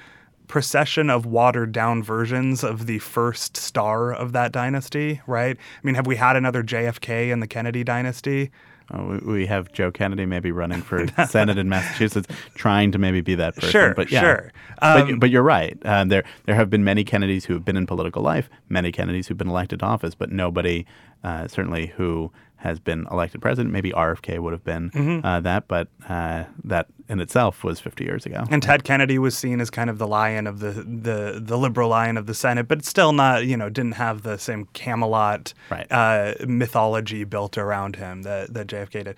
procession 0.47 1.11
of 1.11 1.27
watered 1.27 1.71
down 1.71 2.01
versions 2.01 2.63
of 2.63 2.87
the 2.87 2.97
first 2.99 3.55
star 3.55 4.11
of 4.11 4.31
that 4.31 4.51
dynasty, 4.51 5.21
right? 5.27 5.55
I 5.57 5.79
mean, 5.83 5.93
have 5.95 6.07
we 6.07 6.15
had 6.15 6.35
another 6.35 6.63
JFK 6.63 7.31
in 7.31 7.39
the 7.39 7.47
Kennedy 7.47 7.83
dynasty? 7.83 8.49
Uh, 8.91 9.03
we, 9.03 9.33
we 9.33 9.45
have 9.45 9.71
Joe 9.71 9.91
Kennedy 9.91 10.25
maybe 10.25 10.51
running 10.51 10.81
for 10.81 11.05
Senate 11.27 11.57
in 11.57 11.69
Massachusetts, 11.69 12.27
trying 12.55 12.91
to 12.91 12.97
maybe 12.97 13.21
be 13.21 13.35
that 13.35 13.55
person. 13.55 13.69
Sure, 13.69 13.93
but 13.93 14.11
yeah. 14.11 14.21
sure. 14.21 14.51
but, 14.79 15.09
Um, 15.09 15.19
but 15.19 15.29
you're 15.29 15.43
right. 15.43 15.77
Uh, 15.83 16.05
there 16.05 16.23
there 16.45 16.55
have 16.55 16.69
been 16.69 16.83
many 16.83 17.03
Kennedys 17.03 17.45
who 17.45 17.53
have 17.53 17.65
been 17.65 17.77
in 17.77 17.85
political 17.85 18.21
life, 18.21 18.49
many 18.67 18.91
Kennedys 18.91 19.27
who've 19.27 19.37
been 19.37 19.49
elected 19.49 19.79
to 19.79 19.85
office, 19.85 20.15
but 20.15 20.31
nobody 20.31 20.85
uh, 21.23 21.47
certainly 21.47 21.87
who 21.87 22.31
has 22.59 22.79
been 22.79 23.07
elected 23.09 23.41
president. 23.41 23.71
Maybe 23.73 23.91
RFK 23.91 24.37
would 24.39 24.51
have 24.53 24.63
been 24.63 24.89
Mhm. 24.91 25.21
uh, 25.23 25.39
that, 25.39 25.67
but 25.67 25.87
uh, 26.09 26.43
that 26.65 26.87
in 27.07 27.19
itself 27.21 27.63
was 27.63 27.79
50 27.79 28.03
years 28.03 28.25
ago. 28.25 28.43
And 28.51 28.61
Ted 28.61 28.83
Kennedy 28.83 29.17
was 29.17 29.37
seen 29.37 29.61
as 29.61 29.69
kind 29.69 29.89
of 29.89 29.97
the 29.97 30.07
lion 30.07 30.45
of 30.45 30.59
the 30.59 30.71
the 30.71 31.41
the 31.43 31.57
liberal 31.57 31.89
lion 31.89 32.17
of 32.17 32.25
the 32.25 32.33
Senate, 32.33 32.67
but 32.67 32.85
still 32.85 33.13
not 33.13 33.45
you 33.45 33.55
know 33.57 33.69
didn't 33.69 33.93
have 33.95 34.21
the 34.23 34.37
same 34.37 34.65
Camelot 34.73 35.53
uh, 35.89 36.33
mythology 36.47 37.23
built 37.23 37.57
around 37.57 37.95
him 37.95 38.23
that 38.23 38.53
that 38.53 38.67
JFK 38.67 39.03
did. 39.05 39.15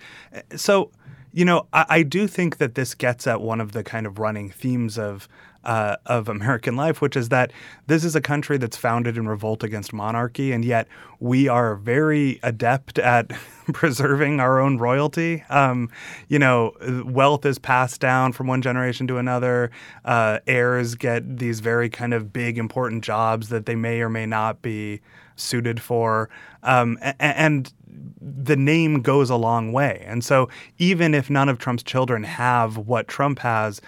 So 0.56 0.90
you 1.32 1.44
know 1.44 1.66
I, 1.72 1.84
I 1.88 2.02
do 2.02 2.26
think 2.26 2.58
that 2.58 2.74
this 2.76 2.94
gets 2.94 3.26
at 3.26 3.40
one 3.40 3.60
of 3.60 3.72
the 3.72 3.82
kind 3.82 4.06
of 4.06 4.18
running 4.18 4.50
themes 4.50 4.98
of. 4.98 5.28
Uh, 5.64 5.94
of 6.06 6.28
American 6.28 6.74
life, 6.74 7.00
which 7.00 7.14
is 7.16 7.28
that 7.28 7.52
this 7.86 8.02
is 8.02 8.16
a 8.16 8.20
country 8.20 8.58
that's 8.58 8.76
founded 8.76 9.16
in 9.16 9.28
revolt 9.28 9.62
against 9.62 9.92
monarchy, 9.92 10.50
and 10.50 10.64
yet 10.64 10.88
we 11.20 11.46
are 11.46 11.76
very 11.76 12.40
adept 12.42 12.98
at 12.98 13.28
preserving 13.72 14.40
our 14.40 14.58
own 14.58 14.76
royalty. 14.78 15.44
Um, 15.48 15.88
you 16.26 16.40
know, 16.40 16.72
wealth 17.06 17.46
is 17.46 17.60
passed 17.60 18.00
down 18.00 18.32
from 18.32 18.48
one 18.48 18.60
generation 18.60 19.06
to 19.06 19.18
another. 19.18 19.70
Uh, 20.04 20.40
heirs 20.48 20.96
get 20.96 21.38
these 21.38 21.60
very 21.60 21.88
kind 21.88 22.12
of 22.12 22.32
big, 22.32 22.58
important 22.58 23.04
jobs 23.04 23.48
that 23.50 23.64
they 23.66 23.76
may 23.76 24.00
or 24.00 24.08
may 24.08 24.26
not 24.26 24.62
be 24.62 25.00
suited 25.36 25.80
for. 25.80 26.28
Um, 26.64 26.98
a- 27.02 27.14
a- 27.20 27.38
and 27.38 27.72
the 28.20 28.56
name 28.56 29.02
goes 29.02 29.30
a 29.30 29.36
long 29.36 29.72
way. 29.72 30.02
And 30.06 30.24
so, 30.24 30.48
even 30.78 31.14
if 31.14 31.28
none 31.30 31.48
of 31.48 31.58
Trump's 31.58 31.82
children 31.82 32.24
have 32.24 32.78
what 32.78 33.06
Trump 33.06 33.38
has, 33.40 33.80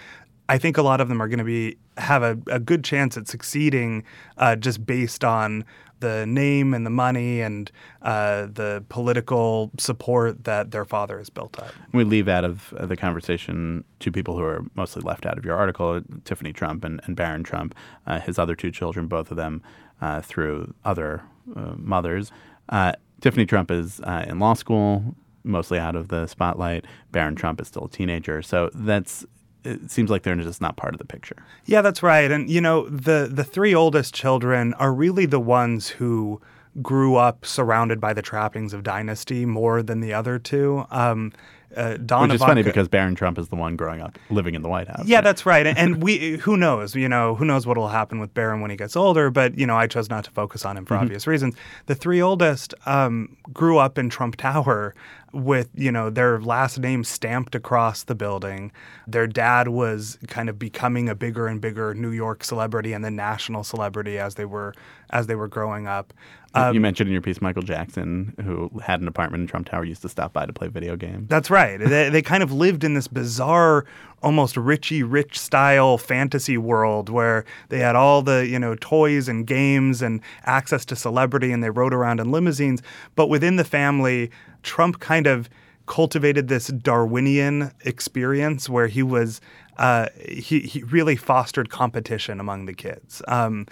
I 0.47 0.57
think 0.57 0.77
a 0.77 0.81
lot 0.81 1.01
of 1.01 1.09
them 1.09 1.21
are 1.21 1.27
going 1.27 1.39
to 1.39 1.45
be 1.45 1.77
have 1.97 2.23
a, 2.23 2.37
a 2.47 2.59
good 2.59 2.83
chance 2.83 3.17
at 3.17 3.27
succeeding 3.27 4.03
uh, 4.37 4.55
just 4.55 4.85
based 4.85 5.23
on 5.23 5.65
the 6.01 6.25
name 6.25 6.73
and 6.73 6.85
the 6.85 6.89
money 6.89 7.41
and 7.41 7.71
uh, 8.01 8.47
the 8.47 8.83
political 8.89 9.71
support 9.79 10.43
that 10.43 10.71
their 10.71 10.83
father 10.83 11.17
has 11.17 11.29
built 11.29 11.57
up. 11.57 11.71
We 11.93 12.03
leave 12.03 12.27
out 12.27 12.43
of 12.43 12.73
the 12.79 12.97
conversation 12.97 13.83
two 13.99 14.11
people 14.11 14.35
who 14.37 14.43
are 14.43 14.65
mostly 14.75 15.01
left 15.01 15.25
out 15.25 15.37
of 15.37 15.45
your 15.45 15.55
article 15.55 16.01
Tiffany 16.25 16.51
Trump 16.51 16.83
and, 16.83 16.99
and 17.05 17.15
Barron 17.15 17.43
Trump, 17.43 17.73
uh, 18.05 18.19
his 18.19 18.37
other 18.37 18.55
two 18.55 18.71
children, 18.71 19.07
both 19.07 19.31
of 19.31 19.37
them 19.37 19.63
uh, 20.01 20.21
through 20.21 20.73
other 20.83 21.23
uh, 21.55 21.73
mothers. 21.77 22.31
Uh, 22.69 22.91
Tiffany 23.21 23.45
Trump 23.45 23.71
is 23.71 23.99
in 24.27 24.39
law 24.39 24.53
school, 24.53 25.15
mostly 25.45 25.79
out 25.79 25.95
of 25.95 26.09
the 26.09 26.27
spotlight. 26.27 26.85
Barron 27.11 27.35
Trump 27.35 27.61
is 27.61 27.67
still 27.67 27.85
a 27.85 27.89
teenager. 27.89 28.41
So 28.41 28.69
that's. 28.73 29.25
It 29.65 29.91
seems 29.91 30.09
like 30.09 30.23
they're 30.23 30.35
just 30.35 30.61
not 30.61 30.77
part 30.77 30.93
of 30.93 30.99
the 30.99 31.05
picture. 31.05 31.37
Yeah, 31.65 31.81
that's 31.81 32.03
right. 32.03 32.29
And 32.31 32.49
you 32.49 32.61
know, 32.61 32.87
the 32.87 33.29
the 33.31 33.43
three 33.43 33.73
oldest 33.73 34.13
children 34.13 34.73
are 34.75 34.93
really 34.93 35.25
the 35.25 35.39
ones 35.39 35.89
who 35.89 36.41
grew 36.81 37.15
up 37.15 37.45
surrounded 37.45 37.99
by 38.01 38.13
the 38.13 38.21
trappings 38.21 38.73
of 38.73 38.83
dynasty 38.83 39.45
more 39.45 39.81
than 39.81 40.01
the 40.01 40.13
other 40.13 40.37
two. 40.37 40.85
Um, 40.91 41.31
uh, 41.75 41.97
Which 42.21 42.33
is 42.33 42.41
funny 42.41 42.63
because 42.63 42.87
Barron 42.87 43.15
Trump 43.15 43.37
is 43.37 43.49
the 43.49 43.55
one 43.55 43.75
growing 43.75 44.01
up 44.01 44.17
living 44.29 44.55
in 44.55 44.61
the 44.61 44.69
White 44.69 44.87
House. 44.87 45.05
Yeah, 45.05 45.21
that's 45.21 45.45
right. 45.45 45.65
And, 45.67 45.77
and 45.77 46.03
we, 46.03 46.37
who 46.37 46.57
knows? 46.57 46.95
You 46.95 47.09
know, 47.09 47.35
who 47.35 47.45
knows 47.45 47.67
what 47.67 47.77
will 47.77 47.89
happen 47.89 48.19
with 48.19 48.33
Barron 48.33 48.61
when 48.61 48.71
he 48.71 48.77
gets 48.77 48.95
older? 48.95 49.29
But 49.29 49.57
you 49.57 49.65
know, 49.67 49.75
I 49.75 49.87
chose 49.87 50.09
not 50.09 50.23
to 50.25 50.31
focus 50.31 50.65
on 50.65 50.77
him 50.77 50.85
for 50.85 50.95
Mhm. 50.95 51.01
obvious 51.01 51.27
reasons. 51.27 51.55
The 51.87 51.95
three 51.95 52.21
oldest 52.21 52.73
um, 52.85 53.35
grew 53.53 53.77
up 53.77 53.97
in 53.97 54.09
Trump 54.09 54.35
Tower 54.37 54.95
with 55.33 55.69
you 55.75 55.91
know 55.91 56.09
their 56.09 56.39
last 56.39 56.79
name 56.79 57.03
stamped 57.03 57.55
across 57.55 58.03
the 58.03 58.15
building. 58.15 58.71
Their 59.05 59.27
dad 59.27 59.67
was 59.67 60.17
kind 60.27 60.47
of 60.47 60.57
becoming 60.57 61.09
a 61.09 61.15
bigger 61.15 61.47
and 61.47 61.59
bigger 61.59 61.93
New 61.93 62.11
York 62.11 62.43
celebrity 62.43 62.93
and 62.93 63.03
then 63.03 63.15
national 63.17 63.63
celebrity 63.65 64.17
as 64.17 64.35
they 64.35 64.45
were 64.45 64.73
as 65.09 65.27
they 65.27 65.35
were 65.35 65.49
growing 65.49 65.87
up. 65.87 66.13
Um, 66.53 66.73
you 66.73 66.79
mentioned 66.79 67.09
in 67.09 67.11
your 67.13 67.21
piece 67.21 67.41
Michael 67.41 67.63
Jackson, 67.63 68.33
who 68.45 68.71
had 68.81 69.01
an 69.01 69.09
apartment 69.09 69.41
in 69.41 69.47
Trump 69.47 69.67
Tower, 69.67 69.83
used 69.83 70.01
to 70.03 70.09
stop 70.09 70.31
by 70.31 70.45
to 70.45 70.53
play 70.53 70.69
video 70.69 70.95
games. 70.95 71.27
That's 71.27 71.49
right. 71.49 71.64
They, 71.77 72.09
they 72.09 72.21
kind 72.21 72.43
of 72.43 72.51
lived 72.51 72.83
in 72.83 72.93
this 72.93 73.07
bizarre, 73.07 73.85
almost 74.21 74.57
Richie 74.57 75.03
Rich 75.03 75.39
style 75.39 75.97
fantasy 75.97 76.57
world 76.57 77.09
where 77.09 77.45
they 77.69 77.79
had 77.79 77.95
all 77.95 78.21
the 78.21 78.47
you 78.47 78.59
know 78.59 78.75
toys 78.75 79.27
and 79.27 79.45
games 79.45 80.01
and 80.01 80.21
access 80.43 80.85
to 80.85 80.95
celebrity, 80.95 81.51
and 81.51 81.63
they 81.63 81.69
rode 81.69 81.93
around 81.93 82.19
in 82.19 82.31
limousines. 82.31 82.81
But 83.15 83.27
within 83.27 83.55
the 83.55 83.65
family, 83.65 84.31
Trump 84.63 84.99
kind 84.99 85.27
of 85.27 85.49
cultivated 85.85 86.47
this 86.47 86.67
Darwinian 86.67 87.71
experience 87.81 88.67
where 88.67 88.87
he 88.87 89.03
was 89.03 89.41
uh, 89.77 90.07
he 90.19 90.61
he 90.61 90.83
really 90.83 91.15
fostered 91.15 91.69
competition 91.69 92.39
among 92.39 92.65
the 92.65 92.73
kids. 92.73 93.21
Um, 93.27 93.67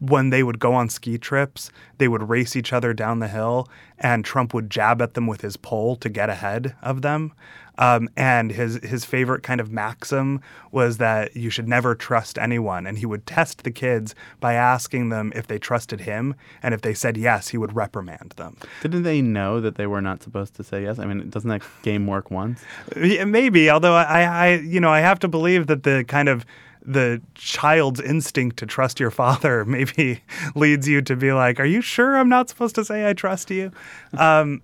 when 0.00 0.30
they 0.30 0.42
would 0.42 0.58
go 0.58 0.74
on 0.74 0.88
ski 0.88 1.18
trips, 1.18 1.70
they 1.98 2.08
would 2.08 2.28
race 2.28 2.56
each 2.56 2.72
other 2.72 2.92
down 2.92 3.20
the 3.20 3.28
hill, 3.28 3.68
and 3.98 4.24
Trump 4.24 4.52
would 4.52 4.70
jab 4.70 5.00
at 5.00 5.14
them 5.14 5.26
with 5.26 5.40
his 5.40 5.56
pole 5.56 5.96
to 5.96 6.08
get 6.08 6.28
ahead 6.28 6.74
of 6.82 7.02
them. 7.02 7.32
Um, 7.78 8.08
and 8.16 8.50
his 8.50 8.80
his 8.82 9.04
favorite 9.04 9.44
kind 9.44 9.60
of 9.60 9.70
maxim 9.70 10.40
was 10.72 10.98
that 10.98 11.36
you 11.36 11.48
should 11.48 11.68
never 11.68 11.94
trust 11.94 12.36
anyone, 12.36 12.88
and 12.88 12.98
he 12.98 13.06
would 13.06 13.24
test 13.24 13.62
the 13.62 13.70
kids 13.70 14.16
by 14.40 14.54
asking 14.54 15.10
them 15.10 15.32
if 15.36 15.46
they 15.46 15.60
trusted 15.60 16.00
him, 16.00 16.34
and 16.60 16.74
if 16.74 16.80
they 16.80 16.92
said 16.92 17.16
yes, 17.16 17.48
he 17.48 17.56
would 17.56 17.76
reprimand 17.76 18.34
them. 18.36 18.56
Didn't 18.82 19.04
they 19.04 19.22
know 19.22 19.60
that 19.60 19.76
they 19.76 19.86
were 19.86 20.00
not 20.00 20.24
supposed 20.24 20.54
to 20.54 20.64
say 20.64 20.82
yes? 20.82 20.98
I 20.98 21.04
mean, 21.04 21.30
doesn't 21.30 21.48
that 21.50 21.62
game 21.82 22.08
work 22.08 22.32
once? 22.32 22.64
Maybe, 22.96 23.70
although 23.70 23.94
I, 23.94 24.22
I, 24.22 24.54
you 24.54 24.80
know, 24.80 24.90
I 24.90 24.98
have 24.98 25.20
to 25.20 25.28
believe 25.28 25.68
that 25.68 25.84
the 25.84 26.04
kind 26.08 26.28
of 26.28 26.44
the 26.82 27.20
child's 27.34 28.00
instinct 28.00 28.56
to 28.58 28.66
trust 28.66 29.00
your 29.00 29.10
father 29.10 29.64
maybe 29.66 30.22
leads 30.54 30.88
you 30.88 31.02
to 31.02 31.16
be 31.16 31.32
like, 31.32 31.60
"Are 31.60 31.66
you 31.66 31.80
sure 31.80 32.16
I'm 32.16 32.28
not 32.28 32.48
supposed 32.48 32.74
to 32.76 32.84
say 32.84 33.08
I 33.08 33.12
trust 33.12 33.50
you?" 33.50 33.70
um, 34.18 34.62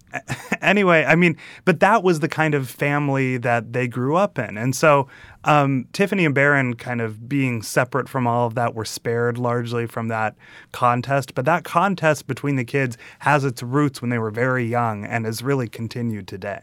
anyway, 0.60 1.04
I 1.04 1.14
mean, 1.14 1.36
but 1.64 1.80
that 1.80 2.02
was 2.02 2.20
the 2.20 2.28
kind 2.28 2.54
of 2.54 2.68
family 2.68 3.36
that 3.38 3.72
they 3.72 3.88
grew 3.88 4.16
up 4.16 4.38
in, 4.38 4.56
and 4.56 4.74
so 4.74 5.08
um, 5.44 5.86
Tiffany 5.92 6.24
and 6.24 6.34
Barron, 6.34 6.74
kind 6.74 7.00
of 7.00 7.28
being 7.28 7.62
separate 7.62 8.08
from 8.08 8.26
all 8.26 8.46
of 8.46 8.54
that, 8.54 8.74
were 8.74 8.84
spared 8.84 9.38
largely 9.38 9.86
from 9.86 10.08
that 10.08 10.34
contest. 10.72 11.34
But 11.34 11.44
that 11.44 11.64
contest 11.64 12.26
between 12.26 12.56
the 12.56 12.64
kids 12.64 12.96
has 13.20 13.44
its 13.44 13.62
roots 13.62 14.00
when 14.00 14.10
they 14.10 14.18
were 14.18 14.30
very 14.30 14.64
young 14.64 15.04
and 15.04 15.26
has 15.26 15.42
really 15.42 15.68
continued 15.68 16.26
today. 16.26 16.62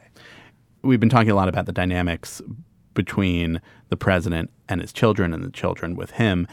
We've 0.81 0.99
been 0.99 1.09
talking 1.09 1.29
a 1.29 1.35
lot 1.35 1.47
about 1.47 1.67
the 1.67 1.71
dynamics 1.71 2.41
between 2.93 3.61
the 3.89 3.97
president 3.97 4.49
and 4.67 4.81
his 4.81 4.93
children 4.93 5.33
and 5.33 5.43
the 5.43 5.51
children 5.51 5.95
with 5.95 6.11
him. 6.11 6.47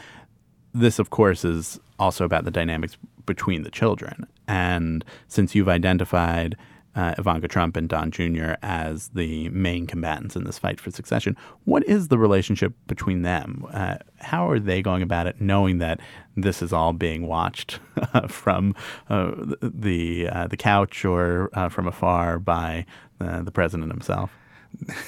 This, 0.73 0.99
of 0.99 1.09
course, 1.09 1.43
is 1.43 1.79
also 1.97 2.25
about 2.25 2.45
the 2.45 2.51
dynamics 2.51 2.97
between 3.25 3.63
the 3.63 3.71
children. 3.71 4.27
And 4.47 5.03
since 5.27 5.55
you've 5.55 5.69
identified 5.69 6.55
uh, 6.95 7.13
Ivanka 7.17 7.47
Trump 7.47 7.77
and 7.77 7.87
Don 7.87 8.11
Jr. 8.11 8.53
as 8.61 9.09
the 9.09 9.49
main 9.49 9.85
combatants 9.85 10.35
in 10.35 10.43
this 10.43 10.57
fight 10.57 10.79
for 10.79 10.91
succession, 10.91 11.37
what 11.65 11.83
is 11.85 12.07
the 12.07 12.17
relationship 12.17 12.73
between 12.87 13.21
them? 13.21 13.65
Uh, 13.71 13.97
how 14.17 14.49
are 14.49 14.59
they 14.59 14.81
going 14.81 15.01
about 15.01 15.27
it, 15.27 15.39
knowing 15.39 15.77
that 15.77 15.99
this 16.35 16.61
is 16.61 16.73
all 16.73 16.93
being 16.93 17.27
watched 17.27 17.79
from 18.27 18.75
uh, 19.09 19.31
the 19.61 20.27
uh, 20.29 20.47
the 20.47 20.57
couch 20.57 21.05
or 21.05 21.49
uh, 21.53 21.69
from 21.69 21.87
afar 21.87 22.39
by 22.39 22.85
uh, 23.21 23.41
the 23.43 23.51
president 23.51 23.91
himself? 23.91 24.31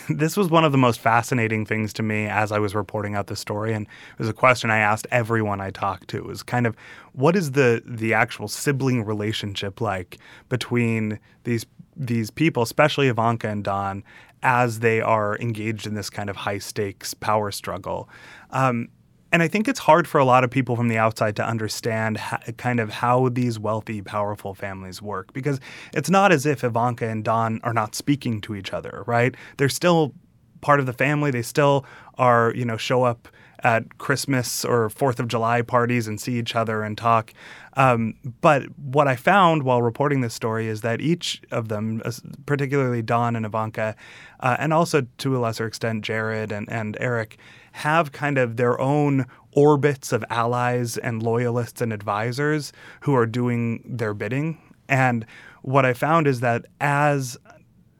This 0.10 0.36
was 0.36 0.50
one 0.50 0.66
of 0.66 0.72
the 0.72 0.78
most 0.78 1.00
fascinating 1.00 1.66
things 1.66 1.94
to 1.94 2.04
me 2.04 2.26
as 2.26 2.52
I 2.52 2.60
was 2.60 2.76
reporting 2.76 3.16
out 3.16 3.28
the 3.28 3.36
story, 3.36 3.74
and 3.74 3.86
it 3.86 4.20
was 4.20 4.30
a 4.30 4.34
question 4.34 4.70
I 4.70 4.80
asked 4.80 5.08
everyone 5.12 5.62
I 5.62 5.72
talked 5.72 6.10
to. 6.10 6.18
It 6.18 6.26
Was 6.26 6.44
kind 6.44 6.68
of 6.68 6.76
what 7.14 7.36
is 7.36 7.52
the 7.52 7.82
the 7.86 8.14
actual 8.14 8.48
sibling 8.48 9.04
relationship 9.04 9.82
like 9.82 10.18
between 10.50 11.20
these 11.44 11.66
these 11.96 12.32
people, 12.32 12.64
especially 12.64 13.08
Ivanka 13.08 13.50
and 13.50 13.64
Don, 13.64 14.04
as 14.44 14.80
they 14.80 15.02
are 15.02 15.38
engaged 15.40 15.86
in 15.86 15.94
this 15.94 16.10
kind 16.10 16.30
of 16.30 16.36
high 16.36 16.58
stakes 16.58 17.14
power 17.14 17.52
struggle. 17.52 18.10
Um, 18.52 18.90
and 19.32 19.42
I 19.42 19.48
think 19.48 19.68
it's 19.68 19.80
hard 19.80 20.08
for 20.08 20.20
a 20.20 20.26
lot 20.26 20.44
of 20.44 20.50
people 20.50 20.76
from 20.76 20.88
the 20.88 20.98
outside 20.98 21.36
to 21.38 21.46
understand 21.46 22.20
kind 22.58 22.80
of 22.80 22.90
how 22.90 23.30
these 23.30 23.58
wealthy, 23.58 24.02
powerful 24.02 24.54
families 24.54 25.02
work 25.02 25.32
because 25.34 25.60
it's 25.94 26.10
not 26.10 26.32
as 26.32 26.46
if 26.46 26.64
Ivanka 26.64 27.08
and 27.08 27.24
Don 27.24 27.60
are 27.64 27.74
not 27.74 27.96
speaking 27.96 28.42
to 28.42 28.56
each 28.56 28.74
other, 28.74 29.04
right? 29.08 29.36
They're 29.58 29.70
still 29.70 30.14
part 30.62 30.80
of 30.80 30.86
the 30.86 30.94
family. 30.94 31.32
They 31.32 31.42
still 31.42 31.86
are, 32.18 32.54
you 32.56 32.66
know, 32.66 32.78
show 32.78 33.04
up 33.04 33.28
at 33.64 33.98
Christmas 34.00 34.66
or 34.66 34.90
Fourth 34.90 35.20
of 35.20 35.28
July 35.28 35.62
parties 35.62 36.08
and 36.08 36.20
see 36.20 36.38
each 36.38 36.56
other 36.56 36.84
and 36.84 36.98
talk. 36.98 37.34
Um, 37.74 38.16
but 38.42 38.64
what 38.78 39.08
I 39.08 39.16
found 39.16 39.64
while 39.64 39.82
reporting 39.82 40.22
this 40.22 40.34
story 40.34 40.68
is 40.68 40.82
that 40.82 41.00
each 41.00 41.42
of 41.52 41.68
them, 41.68 42.02
particularly 42.46 43.02
Don 43.02 43.36
and 43.36 43.46
Ivanka, 43.46 43.96
uh, 44.40 44.58
and 44.60 44.74
also 44.74 45.06
to 45.20 45.38
a 45.38 45.40
lesser 45.40 45.66
extent 45.66 46.04
Jared 46.04 46.52
and, 46.52 46.70
and 46.72 46.98
Eric, 47.00 47.38
have 47.72 48.12
kind 48.12 48.38
of 48.38 48.58
their 48.58 48.80
own 48.80 49.26
orbits 49.54 50.12
of 50.12 50.24
allies 50.30 50.98
and 50.98 51.22
loyalists 51.24 51.82
and 51.82 51.92
advisors 51.92 52.72
who 53.02 53.16
are 53.16 53.26
doing 53.26 53.84
their 53.86 54.14
bidding. 54.14 54.58
And 54.88 55.26
what 55.62 55.86
I 55.86 55.94
found 55.94 56.28
is 56.28 56.40
that 56.40 56.66
as 56.80 57.38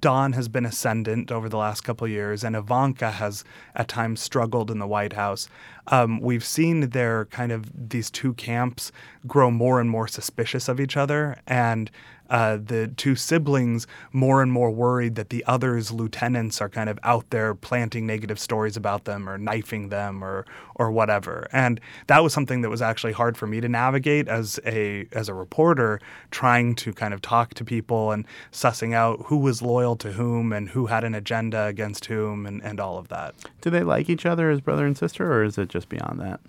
Don 0.02 0.34
has 0.34 0.48
been 0.48 0.66
ascendant 0.66 1.32
over 1.32 1.48
the 1.48 1.58
last 1.58 1.82
couple 1.82 2.06
of 2.06 2.12
years, 2.12 2.44
and 2.44 2.56
Ivanka 2.56 3.12
has 3.12 3.44
at 3.76 3.88
times 3.88 4.20
struggled 4.20 4.72
in 4.72 4.80
the 4.80 4.88
White 4.88 5.14
House. 5.14 5.48
Um, 5.88 6.20
we've 6.20 6.44
seen 6.44 6.90
their 6.90 7.26
kind 7.26 7.52
of 7.52 7.90
these 7.90 8.10
two 8.10 8.34
camps 8.34 8.92
grow 9.28 9.52
more 9.52 9.80
and 9.80 9.92
more 9.92 10.08
suspicious 10.08 10.68
of 10.68 10.80
each 10.80 10.98
other, 10.98 11.40
and 11.46 11.92
uh, 12.32 12.58
the 12.58 12.88
two 12.96 13.14
siblings 13.16 13.86
more 14.14 14.42
and 14.42 14.54
more 14.54 14.72
worried 14.72 15.16
that 15.16 15.30
the 15.30 15.44
other's 15.46 15.92
lieutenants 15.92 16.62
are 16.62 16.70
kind 16.70 16.90
of 16.90 16.98
out 17.04 17.30
there 17.30 17.54
planting 17.54 18.08
negative 18.08 18.40
stories 18.40 18.78
about 18.78 19.04
them 19.04 19.30
or 19.30 19.38
knifing 19.38 19.90
them 19.90 20.24
or 20.24 20.46
or 20.76 20.92
whatever. 20.92 21.48
And 21.52 21.82
that 22.08 22.24
was 22.24 22.34
something 22.34 22.62
that 22.62 22.70
was 22.70 22.82
actually 22.82 23.12
hard 23.12 23.36
for 23.36 23.48
me 23.48 23.60
to 23.60 23.68
navigate 23.68 24.30
as 24.30 24.60
a 24.66 25.08
as 25.12 25.28
a 25.28 25.34
reporter, 25.34 26.00
trying 26.32 26.74
to 26.76 26.94
kind 26.94 27.14
of 27.14 27.22
talk 27.22 27.54
to 27.56 27.66
people 27.66 28.12
and 28.12 28.26
sussing 28.52 28.94
out 28.96 29.24
who 29.26 29.38
was 29.38 29.62
loyal 29.62 29.98
to 29.98 30.14
whom 30.14 30.54
and 30.54 30.70
who 30.70 30.86
had 30.86 31.04
an 31.04 31.14
agenda 31.14 31.66
against 31.66 32.06
whom 32.06 32.46
and, 32.46 32.64
and 32.64 32.80
all 32.80 32.98
of 32.98 33.10
that. 33.10 33.36
Do 33.60 33.70
they 33.70 33.84
like 33.84 34.10
each 34.10 34.26
other 34.26 34.50
as 34.50 34.62
brother 34.62 34.86
and 34.86 34.98
sister, 34.98 35.32
or 35.32 35.44
is 35.44 35.58
it 35.58 35.68
just 35.68 35.90
beyond 35.90 36.22
that? 36.22 36.40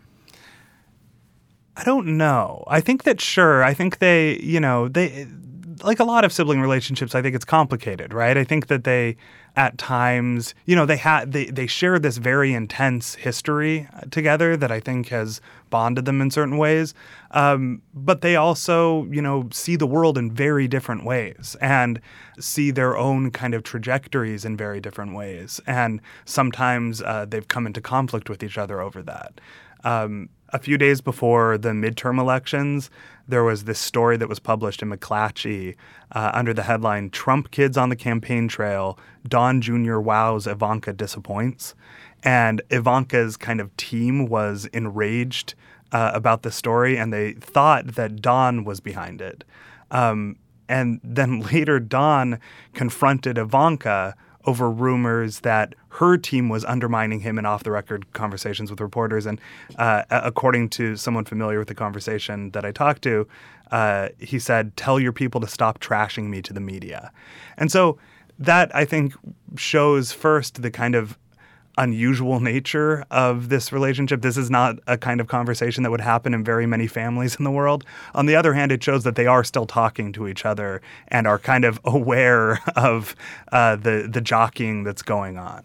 I 1.77 1.85
don't 1.85 2.17
know. 2.17 2.65
I 2.69 2.81
think 2.81 3.03
that 3.03 3.21
sure. 3.21 3.65
I 3.65 3.75
think 3.75 3.99
they, 3.99 4.39
you 4.39 4.61
know, 4.61 4.89
they 4.89 5.27
like 5.85 6.01
a 6.01 6.05
lot 6.05 6.25
of 6.25 6.33
sibling 6.33 6.61
relationships, 6.61 7.15
I 7.15 7.23
think 7.23 7.35
it's 7.35 7.45
complicated, 7.45 8.13
right? 8.13 8.37
I 8.37 8.45
think 8.45 8.69
that 8.69 8.85
they, 8.85 9.17
at 9.57 9.79
times, 9.79 10.55
you 10.65 10.75
know, 10.75 10.87
they 10.87 10.97
had 10.97 11.33
they 11.33 11.47
they 11.47 11.67
share 11.67 11.99
this 11.99 12.17
very 12.17 12.53
intense 12.55 13.15
history 13.15 13.89
together 14.11 14.57
that 14.57 14.73
I 14.73 14.81
think 14.81 15.09
has 15.09 15.41
bonded 15.71 16.05
them 16.05 16.21
in 16.21 16.31
certain 16.31 16.57
ways. 16.57 16.95
Um, 17.33 17.83
but 17.95 18.21
they 18.21 18.37
also, 18.37 19.05
you 19.11 19.21
know, 19.21 19.49
see 19.53 19.77
the 19.77 19.87
world 19.87 20.17
in 20.17 20.31
very 20.31 20.69
different 20.69 21.05
ways 21.05 21.57
and 21.61 22.01
see 22.39 22.71
their 22.71 22.97
own 22.97 23.31
kind 23.31 23.55
of 23.55 23.63
trajectories 23.63 24.45
in 24.45 24.57
very 24.57 24.81
different 24.81 25.15
ways. 25.15 25.61
And 25.67 26.01
sometimes 26.25 27.03
uh, 27.03 27.27
they've 27.29 27.49
come 27.49 27.67
into 27.67 27.81
conflict 27.81 28.31
with 28.31 28.43
each 28.43 28.59
other 28.59 28.81
over 28.81 29.03
that. 29.03 29.41
Um, 29.85 30.29
a 30.53 30.59
few 30.59 30.77
days 30.77 31.01
before 31.01 31.57
the 31.57 31.71
midterm 31.71 32.21
elections, 32.21 32.91
there 33.27 33.43
was 33.43 33.65
this 33.65 33.79
story 33.79 34.17
that 34.19 34.29
was 34.29 34.39
published 34.39 34.83
in 34.83 34.91
McClatchy 34.91 35.77
uh, 36.13 36.31
under 36.35 36.53
the 36.53 36.65
headline 36.65 37.09
Trump 37.11 37.51
Kids 37.51 37.77
on 37.77 37.89
the 37.89 37.97
Campaign 37.97 38.49
Trail, 38.49 38.99
Don 39.27 39.61
Jr. 39.61 39.99
wows, 39.99 40.47
Ivanka 40.47 40.93
disappoints. 40.93 41.75
And 42.23 42.61
Ivanka's 42.71 43.37
kind 43.37 43.61
of 43.61 43.75
team 43.77 44.27
was 44.27 44.67
enraged 44.67 45.55
uh, 45.91 46.13
about 46.15 46.43
the 46.43 46.53
story, 46.53 46.97
and 46.97 47.13
they 47.13 47.33
thought 47.33 47.95
that 47.95 48.21
Don 48.21 48.65
was 48.65 48.81
behind 48.81 49.21
it. 49.21 49.45
Um, 49.91 50.37
and 50.69 51.01
then 51.03 51.41
later, 51.53 51.81
Don 51.81 52.39
confronted 52.75 53.39
Ivanka 53.39 54.15
over 54.45 54.71
rumors 54.71 55.41
that 55.41 55.75
her 55.89 56.17
team 56.17 56.49
was 56.49 56.65
undermining 56.65 57.21
him 57.21 57.39
in 57.39 57.47
off 57.47 57.63
the 57.63 57.71
record 57.71 58.13
conversations 58.13 58.71
with 58.71 58.81
reporters. 58.81 59.27
And 59.27 59.41
uh, 59.77 60.03
according 60.11 60.71
to 60.71 60.97
someone 60.97 61.25
familiar 61.25 61.59
with 61.59 61.69
the 61.69 61.75
conversation 61.75 62.51
that 62.51 62.65
I 62.65 62.73
talked 62.73 63.03
to, 63.03 63.27
uh, 63.71 64.09
he 64.19 64.39
said, 64.39 64.77
Tell 64.77 65.01
your 65.01 65.13
people 65.13 65.41
to 65.41 65.47
stop 65.47 65.81
trashing 65.81 66.29
me 66.29 66.43
to 66.43 66.53
the 66.53 66.61
media. 66.61 67.13
And 67.57 67.71
so 67.71 67.99
that 68.39 68.75
I 68.75 68.85
think 68.85 69.15
shows 69.57 70.13
first 70.13 70.63
the 70.63 70.71
kind 70.71 70.95
of 70.95 71.19
unusual 71.79 72.41
nature 72.41 73.05
of 73.11 73.49
this 73.49 73.73
relationship. 73.73 74.23
This 74.23 74.37
is 74.37 74.51
not 74.51 74.79
a 74.87 74.99
kind 74.99 75.21
of 75.21 75.29
conversation 75.29 75.83
that 75.83 75.91
would 75.91 76.01
happen 76.01 76.35
in 76.35 76.45
very 76.45 76.67
many 76.67 76.87
families 76.87 77.37
in 77.37 77.45
the 77.45 77.51
world. 77.51 77.85
On 78.15 78.27
the 78.27 78.37
other 78.37 78.53
hand, 78.53 78.73
it 78.73 78.83
shows 78.83 79.05
that 79.05 79.17
they 79.17 79.27
are 79.27 79.45
still 79.45 79.67
talking 79.67 80.13
to 80.13 80.29
each 80.29 80.45
other 80.45 80.83
and 81.09 81.27
are 81.27 81.39
kind 81.39 81.65
of 81.65 81.81
aware 81.85 82.61
of 82.77 83.15
uh, 83.53 83.77
the 83.77 84.09
the 84.11 84.21
jockeying 84.21 84.85
that's 84.85 85.03
going 85.03 85.39
on. 85.39 85.65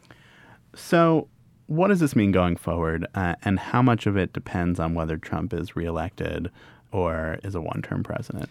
So, 0.75 1.27
what 1.67 1.89
does 1.89 1.99
this 1.99 2.15
mean 2.15 2.31
going 2.31 2.55
forward, 2.55 3.07
uh, 3.15 3.35
and 3.43 3.59
how 3.59 3.81
much 3.81 4.05
of 4.05 4.15
it 4.15 4.31
depends 4.31 4.79
on 4.79 4.93
whether 4.93 5.17
Trump 5.17 5.53
is 5.53 5.75
reelected 5.75 6.49
or 6.91 7.39
is 7.43 7.55
a 7.55 7.61
one-term 7.61 8.03
president? 8.03 8.49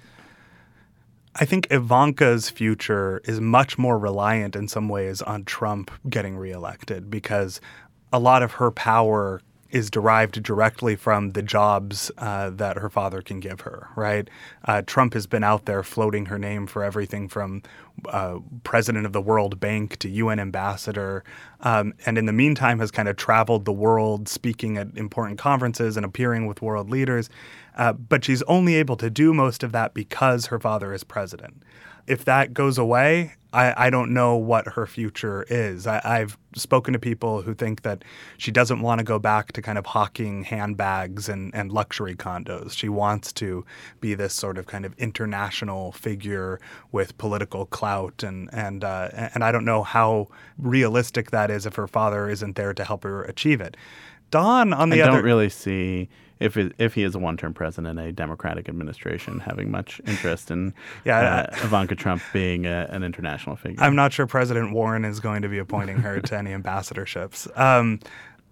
I 1.39 1.45
think 1.45 1.67
Ivanka's 1.71 2.49
future 2.49 3.21
is 3.25 3.43
much 3.43 3.77
more 3.77 3.99
reliant 3.99 4.57
in 4.57 4.69
some 4.69 4.89
ways 4.89 5.21
on 5.21 5.45
Trump 5.45 5.91
getting 6.09 6.39
reelected 6.39 7.11
because 7.11 7.61
a 8.11 8.19
lot 8.19 8.43
of 8.43 8.53
her 8.53 8.71
power 8.71 9.43
is 9.77 9.91
derived 9.91 10.43
directly 10.43 10.97
from 10.97 11.33
the 11.33 11.43
jobs 11.43 12.11
uh, 12.17 12.49
that 12.49 12.79
her 12.79 12.89
father 12.89 13.21
can 13.21 13.41
give 13.41 13.61
her, 13.61 13.89
right? 13.95 14.31
Uh, 14.65 14.81
Trump 14.87 15.13
has 15.13 15.27
been 15.27 15.45
out 15.45 15.67
there 15.67 15.83
floating 15.83 16.27
her 16.27 16.39
name 16.39 16.67
for 16.67 16.83
everything 16.83 17.29
from 17.29 17.63
uh, 18.09 18.39
president 18.65 19.05
of 19.05 19.13
the 19.13 19.21
World 19.21 19.61
Bank 19.61 19.99
to 19.99 20.09
UN 20.09 20.41
ambassador, 20.41 21.23
um, 21.61 21.93
and 22.07 22.17
in 22.17 22.25
the 22.25 22.33
meantime 22.33 22.79
has 22.79 22.91
kind 22.91 23.07
of 23.07 23.17
traveled 23.17 23.67
the 23.67 23.73
world 23.73 24.31
speaking 24.31 24.79
at 24.79 24.89
important 24.97 25.39
conferences 25.39 25.99
and 25.99 26.07
appearing 26.07 26.47
with 26.47 26.63
world 26.63 26.89
leaders. 26.89 27.29
Uh, 27.77 27.93
but 27.93 28.25
she's 28.25 28.43
only 28.45 28.77
able 28.77 28.97
to 28.97 29.11
do 29.11 29.35
most 29.35 29.63
of 29.63 29.73
that 29.73 29.93
because 29.93 30.47
her 30.47 30.59
father 30.59 30.95
is 30.95 31.05
president. 31.05 31.63
If 32.07 32.25
that 32.25 32.55
goes 32.55 32.79
away, 32.79 33.35
I, 33.57 33.87
I 33.87 33.91
don't 33.91 34.13
know 34.13 34.37
what 34.37 34.69
her 34.69 34.87
future 34.87 35.47
is. 35.49 35.87
I, 35.87 36.03
I've 36.05 36.37
spoken 36.55 36.93
to 36.93 36.99
people 36.99 37.41
who 37.41 37.55
think 37.55 37.83
that 37.83 38.05
she 38.37 38.51
doesn't 38.51 38.81
want 38.83 38.99
to 38.99 39.05
go 39.05 39.19
back 39.19 39.53
to 39.53 39.63
kind 39.63 39.79
of 39.79 39.87
hawking 39.87 40.45
handbags 40.45 41.27
and, 41.27 41.55
and 41.55 41.73
luxury 41.73 42.15
condos. 42.15 42.73
She 42.73 42.91
wants 42.91 43.33
to 43.35 43.65
be 44.01 44.15
this 44.15 44.35
sort 44.35 44.59
of 44.59 44.67
kind 44.67 44.85
of 44.85 44.93
international 44.99 45.93
figure 45.93 46.61
with 46.93 47.17
political 47.17 47.65
clout, 47.65 48.23
and 48.23 48.51
and 48.53 48.85
uh, 48.85 49.09
and 49.13 49.43
I 49.43 49.53
don't 49.53 49.65
know 49.65 49.83
how 49.83 50.29
realistic 50.59 51.31
that 51.31 51.51
is 51.51 51.65
if 51.65 51.77
her 51.77 51.87
father 51.87 52.29
isn't 52.29 52.57
there 52.57 52.75
to 52.75 52.85
help 52.85 53.05
her 53.05 53.25
achieve 53.25 53.63
it. 53.63 53.75
Don, 54.31 54.75
on 54.75 54.91
the 54.91 55.01
I 55.01 55.05
other, 55.05 55.13
I 55.13 55.15
don't 55.15 55.25
really 55.25 55.49
see 55.49 56.11
if 56.41 56.57
it, 56.57 56.75
if 56.79 56.95
he 56.95 57.03
is 57.03 57.15
a 57.15 57.19
one-term 57.19 57.55
president, 57.55 57.99
a 57.99 58.13
Democratic 58.13 58.69
administration 58.69 59.41
having 59.41 59.71
much 59.71 60.01
interest 60.07 60.51
in 60.51 60.75
Yeah, 61.05 61.47
uh, 61.51 61.57
Ivanka 61.65 61.95
Trump 61.95 62.23
being 62.33 62.67
a, 62.67 62.87
an 62.91 63.03
international 63.03 63.57
figure. 63.57 63.83
I'm 63.83 63.95
not 63.95 64.13
sure 64.13 64.27
President 64.27 64.73
Warren 64.73 65.05
is 65.05 65.21
going 65.21 65.43
to 65.43 65.49
be 65.49 65.59
appointing 65.59 65.99
her 65.99 66.21
to 66.21 66.37
any 66.37 66.51
ambassadorships. 66.51 67.59
Um, 67.59 68.01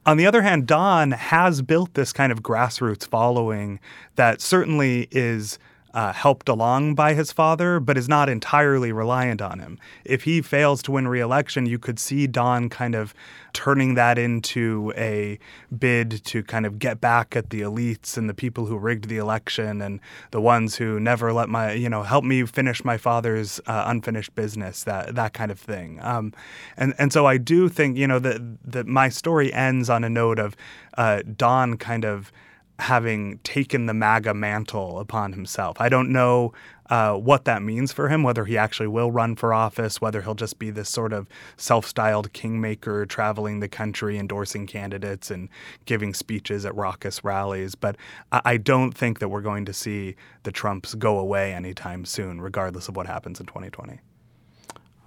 on 0.07 0.17
the 0.19 0.27
other 0.27 0.43
hand, 0.43 0.67
Don 0.67 1.13
has 1.13 1.63
built 1.63 1.95
this 1.95 2.13
kind 2.13 2.31
of 2.31 2.43
grassroots 2.43 3.07
following 3.07 3.81
that 4.17 4.41
certainly 4.41 5.09
is 5.11 5.59
uh, 5.95 6.13
helped 6.13 6.49
along 6.49 6.97
by 6.97 7.15
his 7.15 7.31
father, 7.31 7.79
but 7.79 7.97
is 7.97 8.09
not 8.09 8.29
entirely 8.29 8.91
reliant 8.93 9.41
on 9.41 9.61
him. 9.61 9.79
If 10.05 10.25
he 10.25 10.43
fails 10.43 10.83
to 10.83 10.93
win 10.93 11.07
re-election, 11.07 11.67
you 11.67 11.79
could 11.79 12.01
see 12.01 12.27
Don 12.27 12.69
kind 12.69 12.97
of 12.97 13.15
turning 13.53 13.95
that 13.95 14.19
into 14.19 14.93
a 14.97 15.39
bid 15.79 16.25
to 16.25 16.43
kind 16.43 16.67
of 16.67 16.81
get 16.81 17.01
back 17.01 17.37
at 17.37 17.51
the 17.51 17.61
elites 17.61 18.19
and 18.19 18.29
the 18.29 18.35
people 18.35 18.67
who 18.67 18.77
rigged 18.77 19.09
the 19.09 19.19
election 19.19 19.81
and 19.81 20.01
the 20.33 20.41
ones 20.41 20.75
who 20.75 20.99
never 20.99 21.33
let 21.33 21.49
my, 21.49 21.73
you 21.73 21.89
know, 21.89 22.03
help 22.03 22.25
me 22.25 22.45
finish 22.45 22.85
my 22.85 22.97
father's 22.97 23.61
uh, 23.67 23.85
unfinished 23.87 24.35
business, 24.35 24.83
that 24.83 25.15
that 25.15 25.33
kind 25.33 25.53
of 25.53 25.61
thing. 25.61 26.01
Um, 26.03 26.33
and 26.77 26.93
and 26.99 27.13
so 27.13 27.27
I 27.27 27.39
do 27.39 27.69
think, 27.69 27.97
you 27.97 28.09
know, 28.09 28.19
that 28.19 28.41
that 28.65 28.89
my 28.89 29.09
story 29.09 29.53
ends 29.53 29.89
on 29.89 30.03
a 30.03 30.11
note 30.11 30.41
of 30.41 30.57
uh, 30.99 31.23
Don 31.37 31.77
kind 31.77 32.05
of 32.05 32.33
having 32.79 33.39
taken 33.39 33.87
the 33.87 33.95
MAGA 33.95 34.35
mantle 34.35 34.99
upon 34.99 35.33
himself. 35.33 35.77
I 35.81 35.89
don't 35.89 36.11
know 36.11 36.53
uh, 36.91 37.15
what 37.15 37.45
that 37.45 37.63
means 37.63 37.93
for 37.93 38.09
him, 38.09 38.23
whether 38.23 38.45
he 38.45 38.59
actually 38.59 38.89
will 38.89 39.11
run 39.11 39.37
for 39.37 39.55
office, 39.55 40.01
whether 40.01 40.23
he'll 40.23 40.35
just 40.35 40.59
be 40.59 40.71
this 40.71 40.89
sort 40.89 41.13
of 41.13 41.29
self 41.57 41.87
styled 41.87 42.33
kingmaker 42.33 43.07
traveling 43.07 43.61
the 43.61 43.69
country, 43.69 44.19
endorsing 44.19 44.67
candidates 44.67 45.31
and 45.31 45.49
giving 45.87 46.13
speeches 46.13 46.67
at 46.67 46.75
raucous 46.75 47.23
rallies. 47.23 47.75
But 47.75 47.97
I, 48.33 48.41
I 48.45 48.57
don't 48.57 48.93
think 48.93 49.21
that 49.21 49.29
we're 49.29 49.41
going 49.41 49.65
to 49.67 49.73
see 49.73 50.17
the 50.43 50.53
Trumps 50.53 50.95
go 50.95 51.19
away 51.19 51.55
anytime 51.55 52.05
soon, 52.05 52.41
regardless 52.41 52.89
of 52.89 52.97
what 52.97 53.07
happens 53.07 53.41
in 53.41 53.47
2020. 53.47 54.01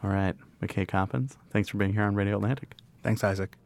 All 0.04 0.10
right, 0.10 0.36
McKay 0.62 0.88
Coppins, 0.88 1.38
thanks 1.52 1.70
for 1.70 1.78
being 1.78 1.94
here 1.94 2.04
on 2.04 2.16
Radio 2.16 2.38
Atlantic. 2.38 2.76
Thanks, 3.04 3.24
Isaac. 3.24 3.58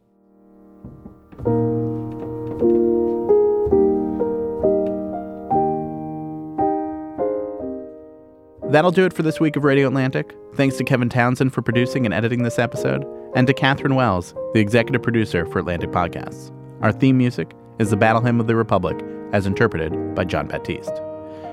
That'll 8.72 8.92
do 8.92 9.06
it 9.06 9.12
for 9.12 9.22
this 9.22 9.40
week 9.40 9.58
of 9.58 9.66
Radio 9.66 9.88
Atlantic. 9.88 10.34
Thanks 10.56 10.78
to 10.78 10.86
Kevin 10.86 11.10
Townsend 11.10 11.54
for 11.54 11.62
producing 11.62 12.06
and 12.06 12.14
editing 12.14 12.44
this 12.44 12.58
episode, 12.58 13.06
and 13.36 13.46
to 13.48 13.54
Katherine 13.54 13.96
Wells, 13.96 14.34
the 14.54 14.62
executive 14.62 15.04
producer 15.04 15.46
for 15.46 15.60
Atlantic 15.60 15.92
Podcasts. 15.92 16.52
Our 16.82 16.94
theme 16.94 17.18
music 17.18 17.52
is 17.80 17.90
the 17.90 17.98
Battle 17.98 18.22
Hymn 18.22 18.40
of 18.40 18.48
the 18.48 18.56
Republic, 18.56 18.98
as 19.34 19.46
interpreted 19.46 20.16
by 20.16 20.24
Jon 20.24 20.48
Batiste. 20.48 21.02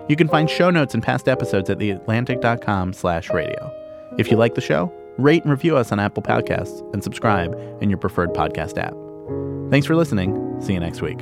You 0.09 0.15
can 0.15 0.29
find 0.29 0.49
show 0.49 0.71
notes 0.71 0.95
and 0.95 1.03
past 1.03 1.29
episodes 1.29 1.69
at 1.69 1.79
theatlantic.com 1.79 2.93
slash 2.93 3.31
radio. 3.31 3.73
If 4.17 4.31
you 4.31 4.37
like 4.37 4.55
the 4.55 4.61
show, 4.61 4.93
rate 5.19 5.43
and 5.43 5.51
review 5.51 5.77
us 5.77 5.91
on 5.91 5.99
Apple 5.99 6.23
Podcasts 6.23 6.89
and 6.93 7.03
subscribe 7.03 7.59
in 7.81 7.91
your 7.91 7.99
preferred 7.99 8.31
podcast 8.31 8.79
app. 8.79 8.95
Thanks 9.71 9.87
for 9.87 9.97
listening. 9.97 10.61
See 10.63 10.73
you 10.73 10.81
next 10.81 11.03
week. 11.03 11.19